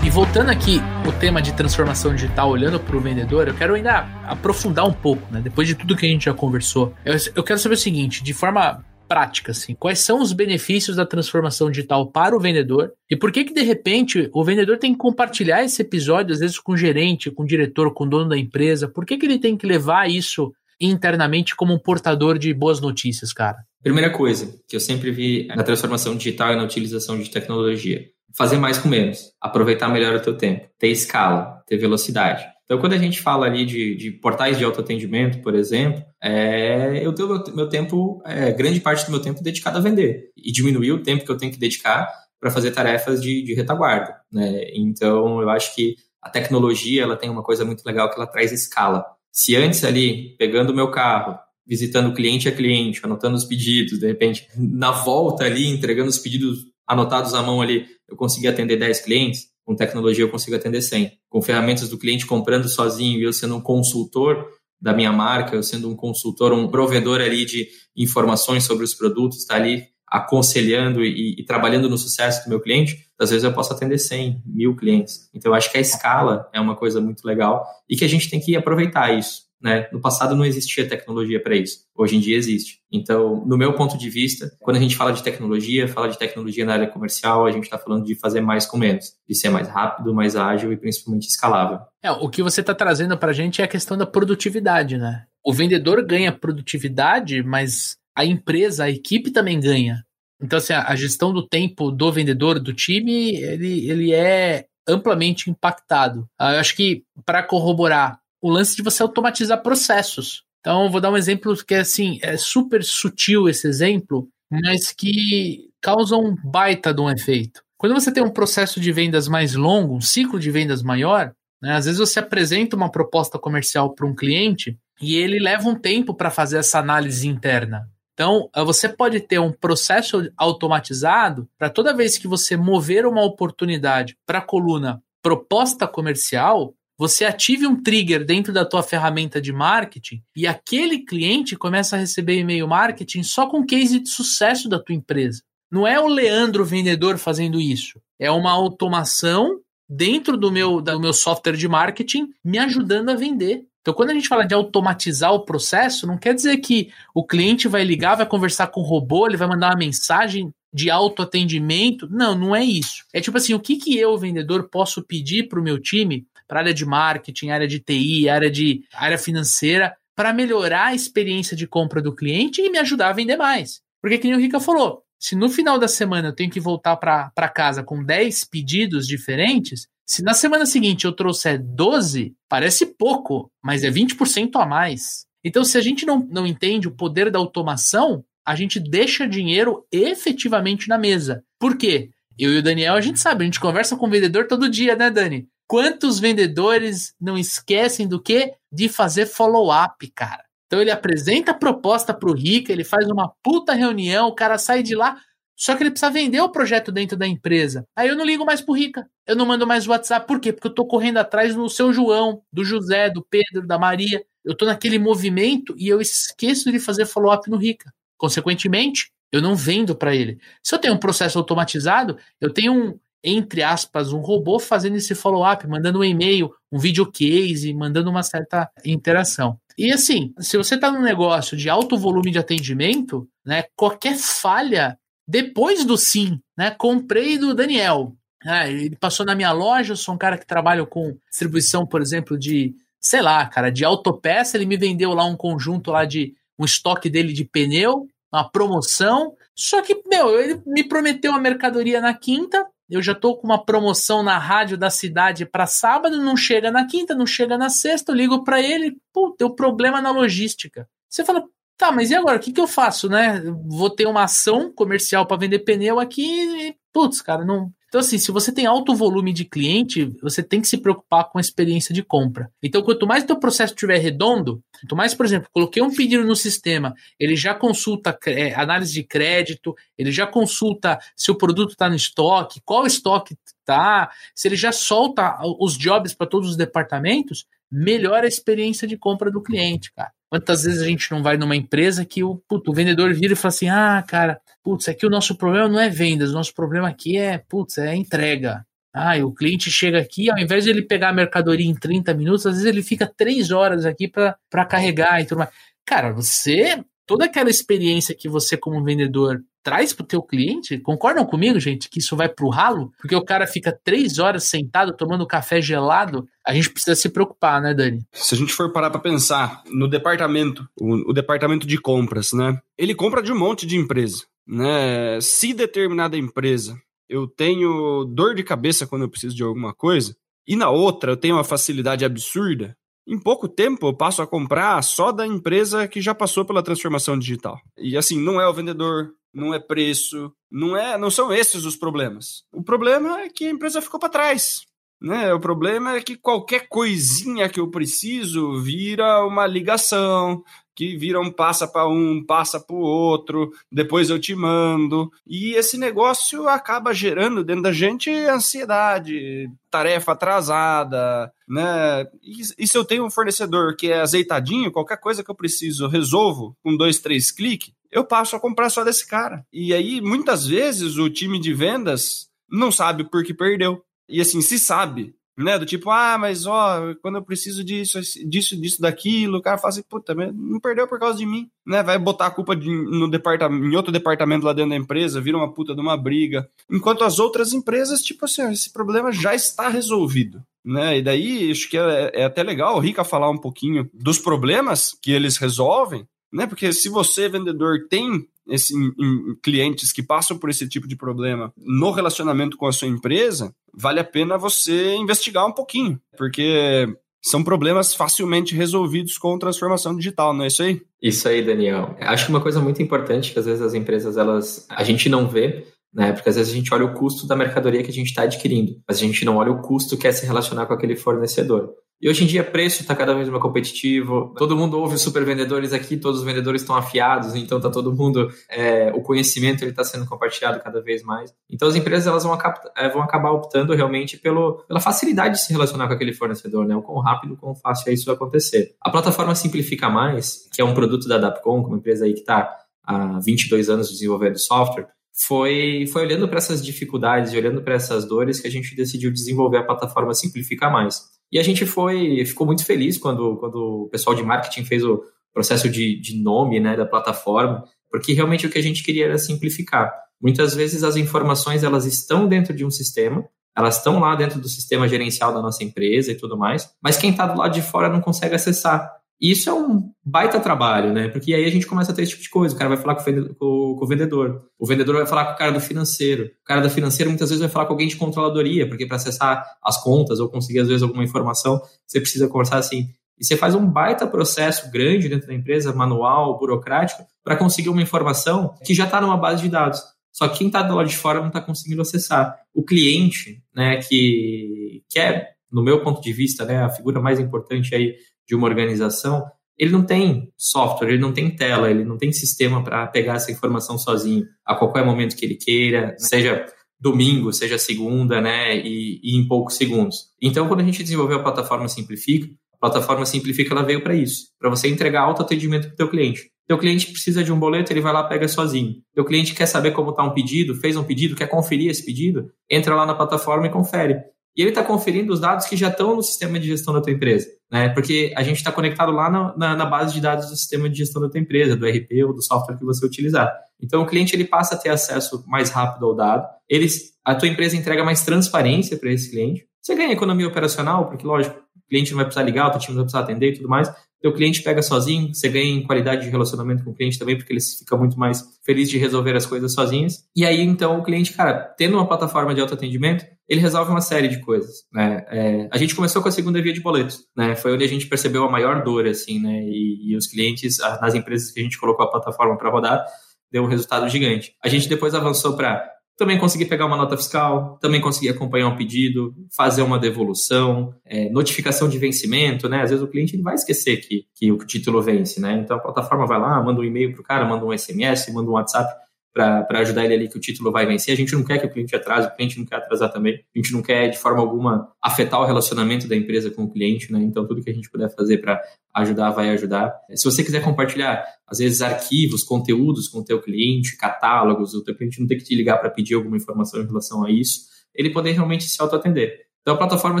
[0.14, 4.86] Voltando aqui o tema de transformação digital, olhando para o vendedor, eu quero ainda aprofundar
[4.86, 5.40] um pouco, né?
[5.42, 8.32] Depois de tudo que a gente já conversou, eu, eu quero saber o seguinte, de
[8.32, 13.32] forma prática, assim, quais são os benefícios da transformação digital para o vendedor e por
[13.32, 16.76] que que de repente o vendedor tem que compartilhar esse episódio às vezes com o
[16.76, 18.86] gerente, com o diretor, com o dono da empresa?
[18.86, 23.32] Por que que ele tem que levar isso internamente como um portador de boas notícias,
[23.32, 23.56] cara?
[23.82, 28.58] Primeira coisa que eu sempre vi na transformação digital e na utilização de tecnologia fazer
[28.58, 32.44] mais com menos, aproveitar melhor o teu tempo, ter escala, ter velocidade.
[32.64, 37.12] Então, quando a gente fala ali de, de portais de autoatendimento, por exemplo, é, eu
[37.12, 40.92] tenho meu, meu tempo, é, grande parte do meu tempo dedicado a vender e diminuir
[40.92, 42.08] o tempo que eu tenho que dedicar
[42.40, 44.16] para fazer tarefas de, de retaguarda.
[44.32, 44.70] Né?
[44.74, 48.50] Então, eu acho que a tecnologia ela tem uma coisa muito legal que ela traz
[48.50, 49.04] escala.
[49.30, 54.06] Se antes ali, pegando o meu carro, visitando cliente a cliente, anotando os pedidos, de
[54.06, 59.00] repente, na volta ali, entregando os pedidos anotados à mão ali, eu consegui atender 10
[59.00, 61.12] clientes, com tecnologia eu consigo atender 100.
[61.28, 64.46] Com ferramentas do cliente comprando sozinho e eu sendo um consultor
[64.80, 69.38] da minha marca, eu sendo um consultor, um provedor ali de informações sobre os produtos,
[69.38, 73.72] está ali aconselhando e, e, trabalhando no sucesso do meu cliente, às vezes eu posso
[73.72, 75.28] atender 100, mil clientes.
[75.34, 78.30] Então, eu acho que a escala é uma coisa muito legal e que a gente
[78.30, 79.43] tem que aproveitar isso.
[79.64, 79.88] Né?
[79.90, 81.86] No passado não existia tecnologia para isso.
[81.96, 82.80] Hoje em dia existe.
[82.92, 86.66] Então, no meu ponto de vista, quando a gente fala de tecnologia, fala de tecnologia
[86.66, 89.66] na área comercial, a gente está falando de fazer mais com menos, de ser mais
[89.66, 91.78] rápido, mais ágil e principalmente escalável.
[92.02, 95.24] É, o que você está trazendo para a gente é a questão da produtividade, né?
[95.42, 100.04] O vendedor ganha produtividade, mas a empresa, a equipe também ganha.
[100.42, 106.28] Então, assim, a gestão do tempo do vendedor, do time, ele, ele é amplamente impactado.
[106.38, 110.42] Ah, eu acho que para corroborar o lance de você automatizar processos.
[110.60, 115.70] Então, vou dar um exemplo que é assim, é super sutil esse exemplo, mas que
[115.80, 117.62] causa um baita de um efeito.
[117.78, 121.72] Quando você tem um processo de vendas mais longo, um ciclo de vendas maior, né,
[121.72, 126.12] às vezes você apresenta uma proposta comercial para um cliente e ele leva um tempo
[126.12, 127.88] para fazer essa análise interna.
[128.12, 133.24] Então, eh, você pode ter um processo automatizado para toda vez que você mover uma
[133.24, 139.52] oportunidade para a coluna proposta comercial, você ative um trigger dentro da tua ferramenta de
[139.52, 144.78] marketing e aquele cliente começa a receber e-mail marketing só com case de sucesso da
[144.78, 145.42] tua empresa.
[145.70, 151.12] Não é o Leandro vendedor fazendo isso, é uma automação dentro do meu, do meu
[151.12, 153.66] software de marketing me ajudando a vender.
[153.80, 157.68] Então, quando a gente fala de automatizar o processo, não quer dizer que o cliente
[157.68, 162.08] vai ligar, vai conversar com o robô, ele vai mandar uma mensagem de autoatendimento.
[162.10, 163.04] Não, não é isso.
[163.12, 166.60] É tipo assim, o que, que eu, vendedor, posso pedir para o meu time para
[166.60, 171.66] área de marketing, área de TI, área de área financeira, para melhorar a experiência de
[171.66, 173.80] compra do cliente e me ajudar a vender mais.
[174.00, 177.48] Porque, como o Rica falou, Se no final da semana eu tenho que voltar para
[177.48, 183.82] casa com 10 pedidos diferentes, se na semana seguinte eu trouxer 12, parece pouco, mas
[183.82, 185.24] é 20% a mais.
[185.42, 189.86] Então, se a gente não, não entende o poder da automação, a gente deixa dinheiro
[189.90, 191.42] efetivamente na mesa.
[191.58, 192.10] Por quê?
[192.38, 194.94] Eu e o Daniel, a gente sabe, a gente conversa com o vendedor todo dia,
[194.94, 195.48] né, Dani?
[195.66, 198.52] Quantos vendedores não esquecem do que?
[198.70, 200.44] De fazer follow-up, cara.
[200.66, 204.58] Então ele apresenta a proposta para o Rica, ele faz uma puta reunião, o cara
[204.58, 205.16] sai de lá,
[205.56, 207.86] só que ele precisa vender o projeto dentro da empresa.
[207.94, 209.08] Aí eu não ligo mais pro Rica.
[209.26, 210.26] Eu não mando mais WhatsApp.
[210.26, 210.52] Por quê?
[210.52, 214.24] Porque eu tô correndo atrás do seu João, do José, do Pedro, da Maria.
[214.44, 217.92] Eu tô naquele movimento e eu esqueço de fazer follow-up no Rica.
[218.18, 220.38] Consequentemente, eu não vendo para ele.
[220.62, 225.14] Se eu tenho um processo automatizado, eu tenho um, entre aspas, um robô fazendo esse
[225.14, 229.58] follow-up, mandando um e-mail, um video case, mandando uma certa interação.
[229.76, 234.98] E assim, se você está num negócio de alto volume de atendimento, né, qualquer falha
[235.26, 238.14] depois do sim, né, comprei do Daniel.
[238.44, 242.02] Ah, ele passou na minha loja, eu sou um cara que trabalha com distribuição, por
[242.02, 246.34] exemplo, de, sei lá, cara, de autopeça, ele me vendeu lá um conjunto lá de
[246.58, 249.34] um estoque dele de pneu, uma promoção.
[249.56, 253.64] Só que, meu, ele me prometeu a mercadoria na quinta, eu já tô com uma
[253.64, 258.12] promoção na rádio da cidade para sábado, não chega na quinta, não chega na sexta,
[258.12, 260.88] eu ligo para ele, pô, deu problema na logística.
[261.08, 261.44] Você fala,
[261.76, 262.36] tá, mas e agora?
[262.36, 263.40] O que, que eu faço, né?
[263.66, 268.18] Vou ter uma ação comercial para vender pneu aqui e, putz, cara, não, então, assim,
[268.18, 271.94] se você tem alto volume de cliente, você tem que se preocupar com a experiência
[271.94, 272.50] de compra.
[272.60, 276.34] Então, quanto mais teu processo estiver redondo, quanto mais, por exemplo, coloquei um pedido no
[276.34, 281.88] sistema, ele já consulta é, análise de crédito, ele já consulta se o produto está
[281.88, 287.46] no estoque, qual estoque está, se ele já solta os jobs para todos os departamentos,
[287.70, 290.10] melhora a experiência de compra do cliente, cara.
[290.34, 293.36] Quantas vezes a gente não vai numa empresa que o, puto, o vendedor vira e
[293.36, 296.88] fala assim: ah, cara, putz, aqui o nosso problema não é vendas, o nosso problema
[296.88, 298.66] aqui é, putz, é entrega.
[298.92, 302.46] Ah, o cliente chega aqui, ao invés de ele pegar a mercadoria em 30 minutos,
[302.46, 305.50] às vezes ele fica 3 horas aqui para carregar e tudo mais.
[305.86, 311.24] Cara, você toda aquela experiência que você como vendedor traz para o teu cliente, concordam
[311.24, 312.92] comigo, gente, que isso vai para o ralo?
[313.00, 317.62] Porque o cara fica três horas sentado tomando café gelado, a gente precisa se preocupar,
[317.62, 318.06] né, Dani?
[318.12, 322.60] Se a gente for parar para pensar no departamento, o, o, departamento de compras, né?
[322.76, 325.18] Ele compra de um monte de empresa, né?
[325.22, 326.76] Se determinada empresa
[327.08, 330.14] eu tenho dor de cabeça quando eu preciso de alguma coisa,
[330.46, 334.82] e na outra eu tenho uma facilidade absurda, em pouco tempo eu passo a comprar
[334.82, 337.58] só da empresa que já passou pela transformação digital.
[337.78, 341.76] E assim, não é o vendedor, não é preço, não é, não são esses os
[341.76, 342.44] problemas.
[342.52, 344.62] O problema é que a empresa ficou para trás.
[345.00, 345.34] Né?
[345.34, 350.42] O problema é que qualquer coisinha que eu preciso vira uma ligação,
[350.74, 355.10] que vira um passa para um, passa para o outro, depois eu te mando.
[355.26, 362.06] E esse negócio acaba gerando dentro da gente ansiedade, tarefa atrasada, né?
[362.22, 365.84] E, e se eu tenho um fornecedor que é azeitadinho, qualquer coisa que eu preciso,
[365.84, 369.46] eu resolvo com dois, três cliques, eu passo a comprar só desse cara.
[369.52, 373.80] E aí, muitas vezes, o time de vendas não sabe por que perdeu.
[374.08, 375.58] E assim, se sabe, né?
[375.58, 379.70] Do tipo, ah, mas ó, quando eu preciso disso, disso, disso, daquilo, o cara fala
[379.70, 381.84] assim, puta, não perdeu por causa de mim, né?
[381.84, 385.36] Vai botar a culpa de, no departamento, em outro departamento lá dentro da empresa, vira
[385.36, 386.48] uma puta de uma briga.
[386.68, 390.42] Enquanto as outras empresas, tipo assim, esse problema já está resolvido.
[390.64, 390.98] Né?
[390.98, 394.96] E daí acho que é, é até legal o Rica falar um pouquinho dos problemas
[395.02, 396.46] que eles resolvem, né?
[396.46, 401.52] Porque se você, vendedor, tem esse, em, clientes que passam por esse tipo de problema
[401.56, 406.86] no relacionamento com a sua empresa, vale a pena você investigar um pouquinho, porque
[407.22, 410.82] são problemas facilmente resolvidos com transformação digital, não é isso aí?
[411.00, 411.96] Isso aí, Daniel.
[412.00, 415.28] Acho que uma coisa muito importante que às vezes as empresas elas a gente não
[415.28, 415.64] vê
[415.94, 416.12] né?
[416.12, 418.80] Porque às vezes a gente olha o custo da mercadoria que a gente está adquirindo,
[418.86, 421.70] mas a gente não olha o custo que é se relacionar com aquele fornecedor.
[422.00, 424.34] E hoje em dia preço está cada vez mais competitivo.
[424.36, 427.94] Todo mundo ouve os super vendedores aqui, todos os vendedores estão afiados, então tá todo
[427.94, 431.32] mundo é, o conhecimento está sendo compartilhado cada vez mais.
[431.48, 432.36] Então as empresas elas vão,
[432.76, 436.76] é, vão acabar optando realmente pelo, pela facilidade de se relacionar com aquele fornecedor, né?
[436.76, 438.74] O quão rápido, o quão fácil é isso acontecer.
[438.80, 442.54] A plataforma Simplifica Mais, que é um produto da Dapcom, uma empresa aí que está
[442.86, 448.04] há 22 anos desenvolvendo software, foi, foi olhando para essas dificuldades e olhando para essas
[448.04, 451.14] dores que a gente decidiu desenvolver a plataforma Simplifica Mais.
[451.34, 455.02] E a gente foi, ficou muito feliz quando, quando o pessoal de marketing fez o
[455.32, 459.18] processo de, de nome né, da plataforma, porque realmente o que a gente queria era
[459.18, 459.92] simplificar.
[460.22, 464.48] Muitas vezes as informações elas estão dentro de um sistema, elas estão lá dentro do
[464.48, 467.88] sistema gerencial da nossa empresa e tudo mais, mas quem está do lado de fora
[467.88, 468.88] não consegue acessar.
[469.20, 471.08] Isso é um baita trabalho, né?
[471.08, 472.54] Porque aí a gente começa a ter esse tipo de coisa.
[472.54, 475.60] O cara vai falar com o vendedor, o vendedor vai falar com o cara do
[475.60, 478.96] financeiro, o cara do financeiro muitas vezes vai falar com alguém de controladoria, porque para
[478.96, 482.88] acessar as contas ou conseguir às vezes alguma informação, você precisa conversar assim.
[483.18, 487.82] E você faz um baita processo grande dentro da empresa, manual, burocrático, para conseguir uma
[487.82, 489.80] informação que já está numa base de dados.
[490.12, 492.36] Só que quem está do lado de fora não está conseguindo acessar.
[492.52, 497.18] O cliente, né, que, que é, no meu ponto de vista, né, a figura mais
[497.18, 497.94] importante aí
[498.26, 499.24] de uma organização,
[499.58, 503.30] ele não tem software, ele não tem tela, ele não tem sistema para pegar essa
[503.30, 506.46] informação sozinho a qualquer momento que ele queira, seja
[506.80, 510.10] domingo, seja segunda, né, e, e em poucos segundos.
[510.20, 514.28] Então, quando a gente desenvolveu a plataforma Simplifica, a plataforma Simplifica ela veio para isso,
[514.38, 516.30] para você entregar autoatendimento para o teu cliente.
[516.46, 518.74] Teu cliente precisa de um boleto, ele vai lá pega sozinho.
[518.92, 522.30] Teu cliente quer saber como está um pedido, fez um pedido, quer conferir esse pedido,
[522.50, 523.96] entra lá na plataforma e confere
[524.36, 526.92] e ele está conferindo os dados que já estão no sistema de gestão da tua
[526.92, 527.68] empresa, né?
[527.68, 530.76] Porque a gente está conectado lá na, na, na, base de dados do sistema de
[530.78, 533.32] gestão da tua empresa, do RP ou do software que você utilizar.
[533.62, 537.28] Então o cliente ele passa a ter acesso mais rápido ao dado, eles, a tua
[537.28, 539.46] empresa entrega mais transparência para esse cliente.
[539.62, 542.76] Você ganha economia operacional, porque lógico, o cliente não vai precisar ligar, o teu time
[542.76, 543.72] não vai precisar atender e tudo mais,
[544.04, 547.32] teu cliente pega sozinho, você ganha em qualidade de relacionamento com o cliente também, porque
[547.32, 550.04] ele fica muito mais feliz de resolver as coisas sozinhos.
[550.14, 554.08] E aí, então, o cliente, cara, tendo uma plataforma de autoatendimento, ele resolve uma série
[554.08, 555.06] de coisas, né?
[555.08, 557.34] É, a gente começou com a segunda via de boletos, né?
[557.34, 559.40] Foi onde a gente percebeu a maior dor, assim, né?
[559.42, 562.84] E, e os clientes, nas empresas que a gente colocou a plataforma para rodar,
[563.32, 564.34] deu um resultado gigante.
[564.44, 565.66] A gente depois avançou para
[565.96, 571.08] também conseguir pegar uma nota fiscal, também conseguir acompanhar um pedido, fazer uma devolução, é,
[571.10, 572.62] notificação de vencimento, né?
[572.62, 575.40] Às vezes o cliente ele vai esquecer que, que o título vence, né?
[575.42, 578.28] Então a plataforma vai lá, manda um e-mail para o cara, manda um SMS, manda
[578.28, 578.84] um WhatsApp
[579.14, 580.92] para ajudar ele ali que o título vai vencer.
[580.92, 583.14] A gente não quer que o cliente atrase, o cliente não quer atrasar também.
[583.14, 586.92] A gente não quer, de forma alguma, afetar o relacionamento da empresa com o cliente,
[586.92, 586.98] né?
[587.00, 588.42] Então, tudo que a gente puder fazer para
[588.74, 589.72] ajudar, vai ajudar.
[589.94, 594.74] Se você quiser compartilhar, às vezes, arquivos, conteúdos com o teu cliente, catálogos, o teu
[594.74, 597.42] cliente não tem que te ligar para pedir alguma informação em relação a isso,
[597.72, 599.26] ele poder realmente se autoatender.
[599.42, 600.00] Então, a plataforma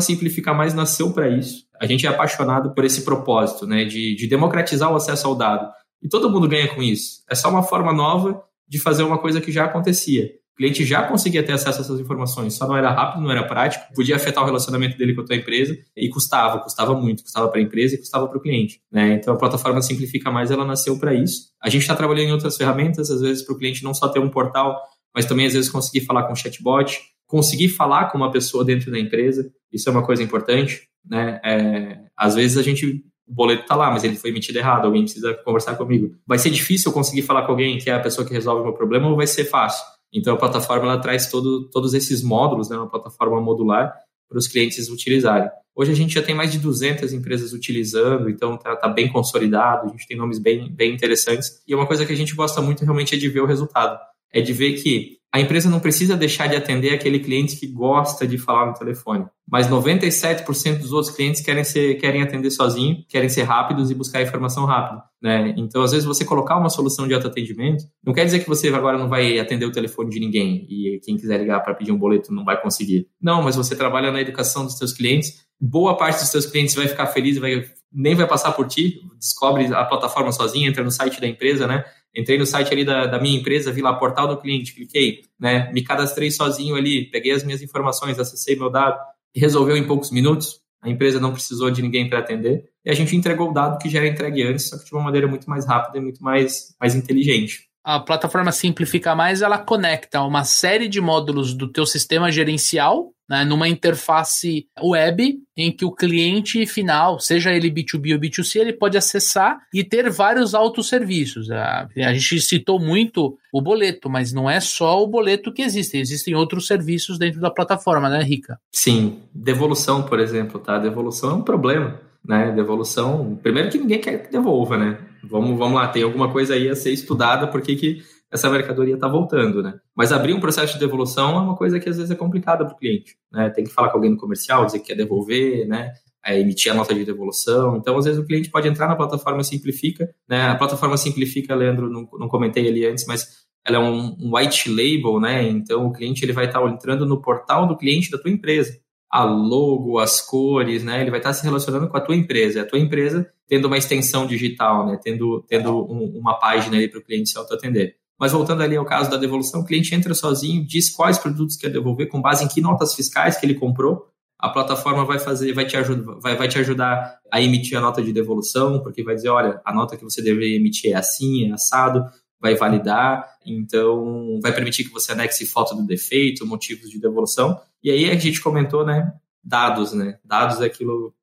[0.00, 1.66] Simplifica Mais nasceu para isso.
[1.80, 3.84] A gente é apaixonado por esse propósito, né?
[3.84, 5.70] De, de democratizar o acesso ao dado.
[6.02, 7.22] E todo mundo ganha com isso.
[7.30, 10.30] É só uma forma nova de fazer uma coisa que já acontecia.
[10.54, 13.42] O cliente já conseguia ter acesso a essas informações, só não era rápido, não era
[13.42, 17.48] prático, podia afetar o relacionamento dele com a tua empresa e custava, custava muito, custava
[17.48, 18.80] para a empresa e custava para o cliente.
[18.90, 19.14] Né?
[19.14, 21.48] Então a plataforma Simplifica Mais, ela nasceu para isso.
[21.60, 24.20] A gente está trabalhando em outras ferramentas, às vezes para o cliente não só ter
[24.20, 24.80] um portal,
[25.12, 28.98] mas também às vezes conseguir falar com chatbot, conseguir falar com uma pessoa dentro da
[28.98, 30.88] empresa, isso é uma coisa importante.
[31.04, 31.40] Né?
[31.44, 35.02] É, às vezes a gente o boleto está lá, mas ele foi emitido errado, alguém
[35.02, 36.14] precisa conversar comigo.
[36.26, 38.64] Vai ser difícil eu conseguir falar com alguém que é a pessoa que resolve o
[38.64, 39.84] meu problema ou vai ser fácil?
[40.12, 43.92] Então a plataforma ela traz todo, todos esses módulos, né, uma plataforma modular
[44.28, 45.48] para os clientes utilizarem.
[45.76, 49.86] Hoje a gente já tem mais de 200 empresas utilizando, então está tá bem consolidado,
[49.86, 51.62] a gente tem nomes bem, bem interessantes.
[51.66, 53.98] E uma coisa que a gente gosta muito realmente é de ver o resultado.
[54.32, 58.24] É de ver que a empresa não precisa deixar de atender aquele cliente que gosta
[58.24, 59.26] de falar no telefone.
[59.50, 64.22] Mas 97% dos outros clientes querem, ser, querem atender sozinho, querem ser rápidos e buscar
[64.22, 65.02] informação rápida.
[65.20, 65.52] Né?
[65.56, 68.96] Então, às vezes, você colocar uma solução de autoatendimento não quer dizer que você agora
[68.96, 72.32] não vai atender o telefone de ninguém e quem quiser ligar para pedir um boleto
[72.32, 73.08] não vai conseguir.
[73.20, 76.86] Não, mas você trabalha na educação dos seus clientes, boa parte dos seus clientes vai
[76.86, 81.20] ficar feliz, vai, nem vai passar por ti, descobre a plataforma sozinho, entra no site
[81.20, 81.84] da empresa, né?
[82.16, 85.70] Entrei no site ali da, da, minha empresa, vi lá portal do cliente, cliquei, né?
[85.72, 88.98] Me cadastrei sozinho ali, peguei as minhas informações, acessei meu dado
[89.34, 90.60] e resolveu em poucos minutos.
[90.80, 93.88] A empresa não precisou de ninguém para atender e a gente entregou o dado que
[93.88, 96.76] já era entregue antes, só que de uma maneira muito mais rápida e muito mais,
[96.78, 102.30] mais inteligente a plataforma Simplifica Mais, ela conecta uma série de módulos do teu sistema
[102.32, 108.60] gerencial né, numa interface web em que o cliente final, seja ele B2B ou B2C,
[108.60, 111.50] ele pode acessar e ter vários autosserviços.
[111.50, 115.96] A, a gente citou muito o boleto, mas não é só o boleto que existe,
[115.96, 118.58] existem outros serviços dentro da plataforma, né, Rica?
[118.72, 120.78] Sim, devolução, por exemplo, tá?
[120.78, 122.52] Devolução é um problema, né?
[122.52, 124.98] Devolução, primeiro que ninguém quer que devolva, né?
[125.28, 129.06] Vamos, vamos lá, tem alguma coisa aí a ser estudada, porque que essa mercadoria está
[129.06, 129.74] voltando, né?
[129.94, 132.74] Mas abrir um processo de devolução é uma coisa que às vezes é complicada para
[132.74, 133.48] o cliente, né?
[133.50, 135.92] Tem que falar com alguém no comercial, dizer que quer devolver, né?
[136.26, 137.76] É, emitir a nota de devolução.
[137.76, 140.48] Então, às vezes, o cliente pode entrar na plataforma Simplifica, né?
[140.48, 144.68] A plataforma Simplifica, Leandro, não, não comentei ali antes, mas ela é um, um, white
[144.68, 145.48] label, né?
[145.48, 148.76] Então, o cliente ele vai estar tá entrando no portal do cliente da tua empresa.
[149.14, 151.00] A logo, as cores, né?
[151.00, 152.62] Ele vai estar se relacionando com a tua empresa.
[152.62, 154.98] A tua empresa tendo uma extensão digital, né?
[155.00, 157.94] Tendo, tendo um, uma página ali para o cliente se autoatender.
[158.18, 161.68] Mas voltando ali ao caso da devolução, o cliente entra sozinho, diz quais produtos quer
[161.68, 164.08] devolver, com base em que notas fiscais que ele comprou.
[164.38, 168.02] a plataforma vai fazer, vai te, ajudar, vai, vai te ajudar a emitir a nota
[168.02, 171.52] de devolução, porque vai dizer, olha, a nota que você deveria emitir é assim, é
[171.54, 172.04] assado,
[172.40, 177.58] vai validar, então vai permitir que você anexe foto do defeito, motivos de devolução.
[177.84, 179.12] E aí a gente comentou, né,
[179.44, 180.18] dados, né?
[180.24, 181.14] Dados é aquilo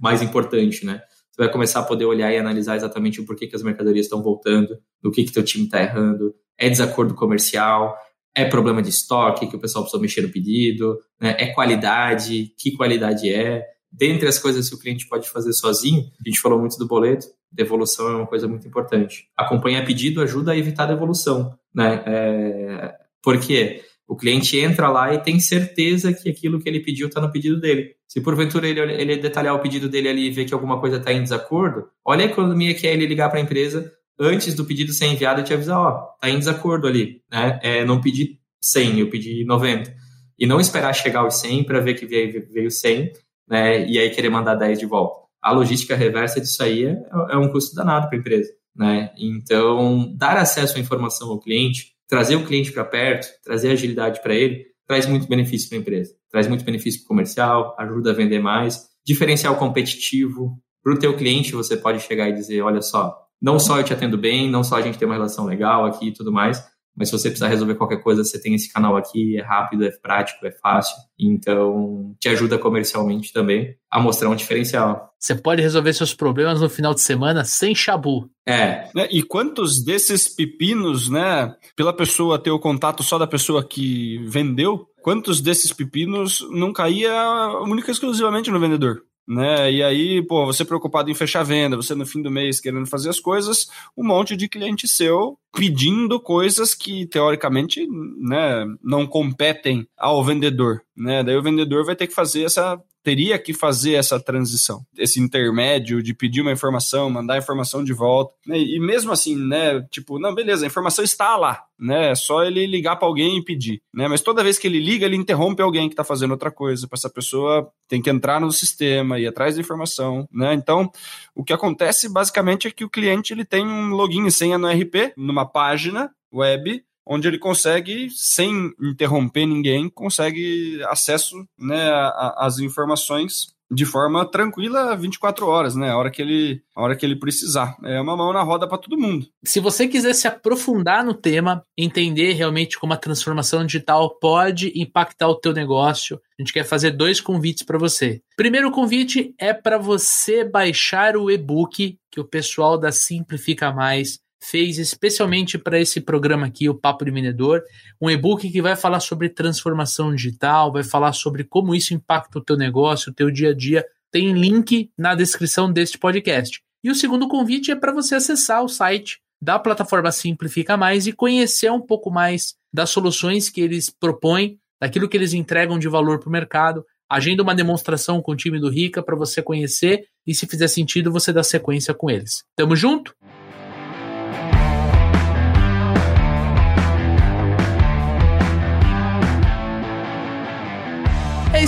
[0.00, 1.02] mais importante, né?
[1.30, 4.22] Você vai começar a poder olhar e analisar exatamente o porquê que as mercadorias estão
[4.22, 7.96] voltando, do que que teu time está errando, é desacordo comercial,
[8.34, 11.36] é problema de estoque, que o pessoal precisa mexer no pedido, né?
[11.38, 13.64] é qualidade, que qualidade é.
[13.92, 17.26] Dentre as coisas que o cliente pode fazer sozinho, a gente falou muito do boleto,
[17.50, 19.26] devolução é uma coisa muito importante.
[19.36, 22.02] Acompanhar pedido ajuda a evitar devolução, né?
[22.06, 22.94] É...
[23.22, 23.82] Por quê?
[24.10, 27.60] O cliente entra lá e tem certeza que aquilo que ele pediu está no pedido
[27.60, 27.94] dele.
[28.08, 31.12] Se porventura ele, ele detalhar o pedido dele ali e ver que alguma coisa está
[31.12, 33.88] em desacordo, olha a economia que é ele ligar para a empresa
[34.18, 37.60] antes do pedido ser enviado e te avisar, ó, tá em desacordo ali, né?
[37.62, 39.94] É, não pedi 100, eu pedi 90.
[40.36, 43.12] E não esperar chegar aos 100 para ver que veio, veio 100,
[43.48, 43.88] né?
[43.88, 45.20] E aí querer mandar 10 de volta.
[45.40, 46.96] A logística reversa disso aí é,
[47.30, 49.12] é um custo danado para a empresa, né?
[49.16, 54.34] Então, dar acesso à informação ao cliente trazer o cliente para perto, trazer agilidade para
[54.34, 56.12] ele, traz muito benefício para a empresa.
[56.28, 60.60] Traz muito benefício para o comercial, ajuda a vender mais, diferencial competitivo.
[60.82, 63.92] Para o teu cliente, você pode chegar e dizer, olha só, não só eu te
[63.92, 66.60] atendo bem, não só a gente tem uma relação legal aqui e tudo mais,
[67.00, 69.90] mas se você precisar resolver qualquer coisa, você tem esse canal aqui, é rápido, é
[69.90, 70.94] prático, é fácil.
[71.18, 75.10] Então, te ajuda comercialmente também a mostrar um diferencial.
[75.18, 78.28] Você pode resolver seus problemas no final de semana sem chabu.
[78.46, 78.86] É.
[78.94, 79.08] é.
[79.10, 84.86] E quantos desses pepinos, né, pela pessoa ter o contato só da pessoa que vendeu,
[85.00, 87.14] quantos desses pepinos não caía
[87.62, 89.02] única e exclusivamente no vendedor?
[89.30, 89.70] né?
[89.70, 92.86] E aí, pô, você preocupado em fechar a venda, você no fim do mês querendo
[92.86, 97.86] fazer as coisas, um monte de cliente seu pedindo coisas que teoricamente,
[98.18, 101.22] né, não competem ao vendedor, né?
[101.24, 106.02] Daí o vendedor vai ter que fazer essa teria que fazer essa transição, esse intermédio
[106.02, 108.58] de pedir uma informação, mandar a informação de volta, né?
[108.58, 112.66] e mesmo assim, né, tipo, não, beleza, a informação está lá, né, é só ele
[112.66, 115.88] ligar para alguém e pedir, né, mas toda vez que ele liga, ele interrompe alguém
[115.88, 119.54] que está fazendo outra coisa, para essa pessoa tem que entrar no sistema, ir atrás
[119.54, 120.90] da informação, né, então,
[121.34, 124.68] o que acontece basicamente é que o cliente ele tem um login e senha no
[124.68, 131.90] RP, numa página web, onde ele consegue, sem interromper ninguém, consegue acesso né,
[132.36, 135.90] às informações de forma tranquila 24 horas, né?
[135.90, 137.76] A hora que ele, a hora que ele precisar.
[137.84, 139.28] É uma mão na roda para todo mundo.
[139.44, 145.28] Se você quiser se aprofundar no tema, entender realmente como a transformação digital pode impactar
[145.28, 148.20] o teu negócio, a gente quer fazer dois convites para você.
[148.36, 154.78] Primeiro convite é para você baixar o e-book que o pessoal da Simplifica Mais fez
[154.78, 157.62] especialmente para esse programa aqui, o Papo de Vendedor,
[158.00, 162.42] um e-book que vai falar sobre transformação digital, vai falar sobre como isso impacta o
[162.42, 163.84] teu negócio, o teu dia a dia.
[164.10, 166.60] Tem link na descrição deste podcast.
[166.82, 171.12] E o segundo convite é para você acessar o site da plataforma Simplifica Mais e
[171.12, 176.18] conhecer um pouco mais das soluções que eles propõem, daquilo que eles entregam de valor
[176.18, 176.84] para o mercado.
[177.08, 181.10] Agenda uma demonstração com o time do Rica para você conhecer e, se fizer sentido,
[181.10, 182.44] você dá sequência com eles.
[182.56, 183.14] Tamo junto?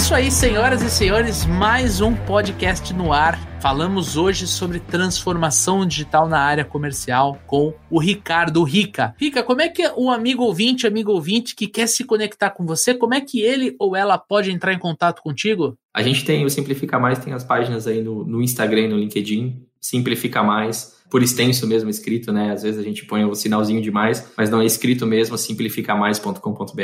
[0.02, 3.38] Isso aí, senhoras e senhores, mais um podcast no ar.
[3.60, 9.14] Falamos hoje sobre transformação digital na área comercial com o Ricardo Rica.
[9.16, 12.94] Rica, como é que o amigo ouvinte, amigo ouvinte que quer se conectar com você,
[12.94, 15.78] como é que ele ou ela pode entrar em contato contigo?
[15.94, 18.98] A gente tem o Simplifica Mais, tem as páginas aí no, no Instagram e no
[18.98, 22.52] LinkedIn, Simplifica Mais por extenso mesmo escrito, né?
[22.52, 26.82] Às vezes a gente põe o um sinalzinho demais, mas não é escrito mesmo, simplificamais.com.br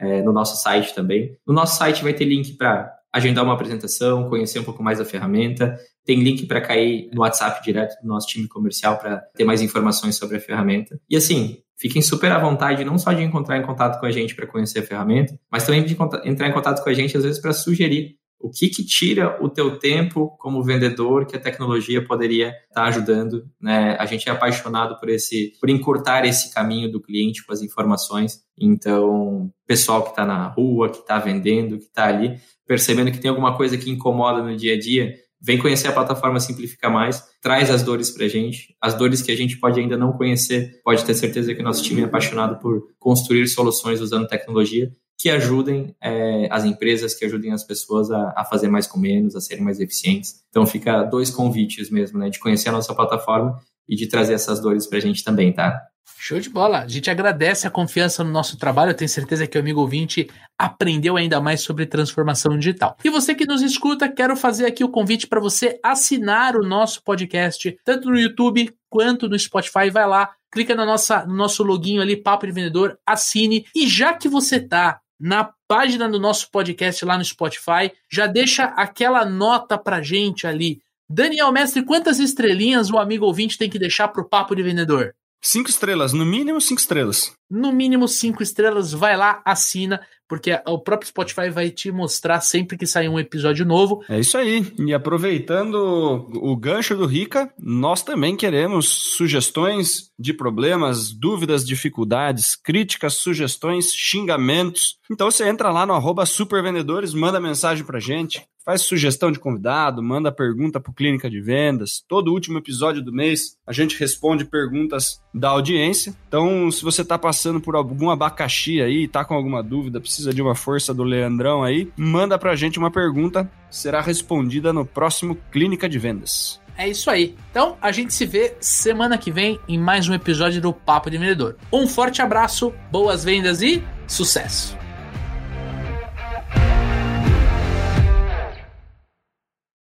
[0.00, 1.38] é, no nosso site também.
[1.46, 5.04] No nosso site vai ter link para agendar uma apresentação, conhecer um pouco mais da
[5.04, 5.78] ferramenta.
[6.04, 10.16] Tem link para cair no WhatsApp direto do nosso time comercial para ter mais informações
[10.16, 10.98] sobre a ferramenta.
[11.08, 14.34] E assim, fiquem super à vontade, não só de encontrar em contato com a gente
[14.34, 17.40] para conhecer a ferramenta, mas também de entrar em contato com a gente, às vezes,
[17.40, 22.48] para sugerir o que, que tira o teu tempo como vendedor que a tecnologia poderia
[22.48, 23.96] estar tá ajudando, né?
[23.98, 28.40] A gente é apaixonado por esse, por encurtar esse caminho do cliente com as informações.
[28.58, 32.36] Então, pessoal que está na rua, que está vendendo, que está ali,
[32.66, 36.40] percebendo que tem alguma coisa que incomoda no dia a dia, vem conhecer a plataforma
[36.40, 39.96] Simplifica Mais, traz as dores para a gente, as dores que a gente pode ainda
[39.96, 44.90] não conhecer, pode ter certeza que nosso time é apaixonado por construir soluções usando tecnologia
[45.22, 49.36] que ajudem é, as empresas, que ajudem as pessoas a, a, fazer mais com menos,
[49.36, 50.42] a serem mais eficientes.
[50.50, 53.56] Então fica dois convites mesmo, né, de conhecer a nossa plataforma
[53.88, 55.80] e de trazer essas dores para a gente também, tá?
[56.18, 56.80] Show de bola.
[56.80, 58.90] A gente agradece a confiança no nosso trabalho.
[58.90, 62.96] Eu tenho certeza que o amigo ouvinte aprendeu ainda mais sobre transformação digital.
[63.04, 67.00] E você que nos escuta, quero fazer aqui o convite para você assinar o nosso
[67.04, 69.88] podcast, tanto no YouTube quanto no Spotify.
[69.88, 73.64] Vai lá, clica nossa, no nosso login ali, Papo de Vendedor, assine.
[73.72, 78.64] E já que você tá na página do nosso podcast lá no Spotify, já deixa
[78.64, 80.80] aquela nota pra gente ali.
[81.08, 85.14] Daniel Mestre, quantas estrelinhas o amigo ouvinte tem que deixar pro Papo de Vendedor?
[85.40, 87.32] Cinco estrelas, no mínimo cinco estrelas.
[87.54, 92.78] No mínimo cinco estrelas, vai lá, assina, porque o próprio Spotify vai te mostrar sempre
[92.78, 94.02] que sair um episódio novo.
[94.08, 94.72] É isso aí.
[94.78, 103.12] E aproveitando o gancho do Rica, nós também queremos sugestões de problemas, dúvidas, dificuldades, críticas,
[103.12, 104.96] sugestões, xingamentos.
[105.10, 110.02] Então você entra lá no arroba supervendedores, manda mensagem pra gente, faz sugestão de convidado,
[110.02, 112.02] manda pergunta para Clínica de Vendas.
[112.08, 116.14] Todo último episódio do mês a gente responde perguntas da audiência.
[116.28, 120.42] Então, se você está passando por algum abacaxi aí, está com alguma dúvida, precisa de
[120.42, 125.36] uma força do Leandrão aí, manda para a gente uma pergunta, será respondida no próximo
[125.50, 126.60] Clínica de Vendas.
[126.76, 127.36] É isso aí.
[127.50, 131.18] Então, a gente se vê semana que vem em mais um episódio do Papo de
[131.18, 131.56] Vendedor.
[131.72, 134.81] Um forte abraço, boas vendas e sucesso!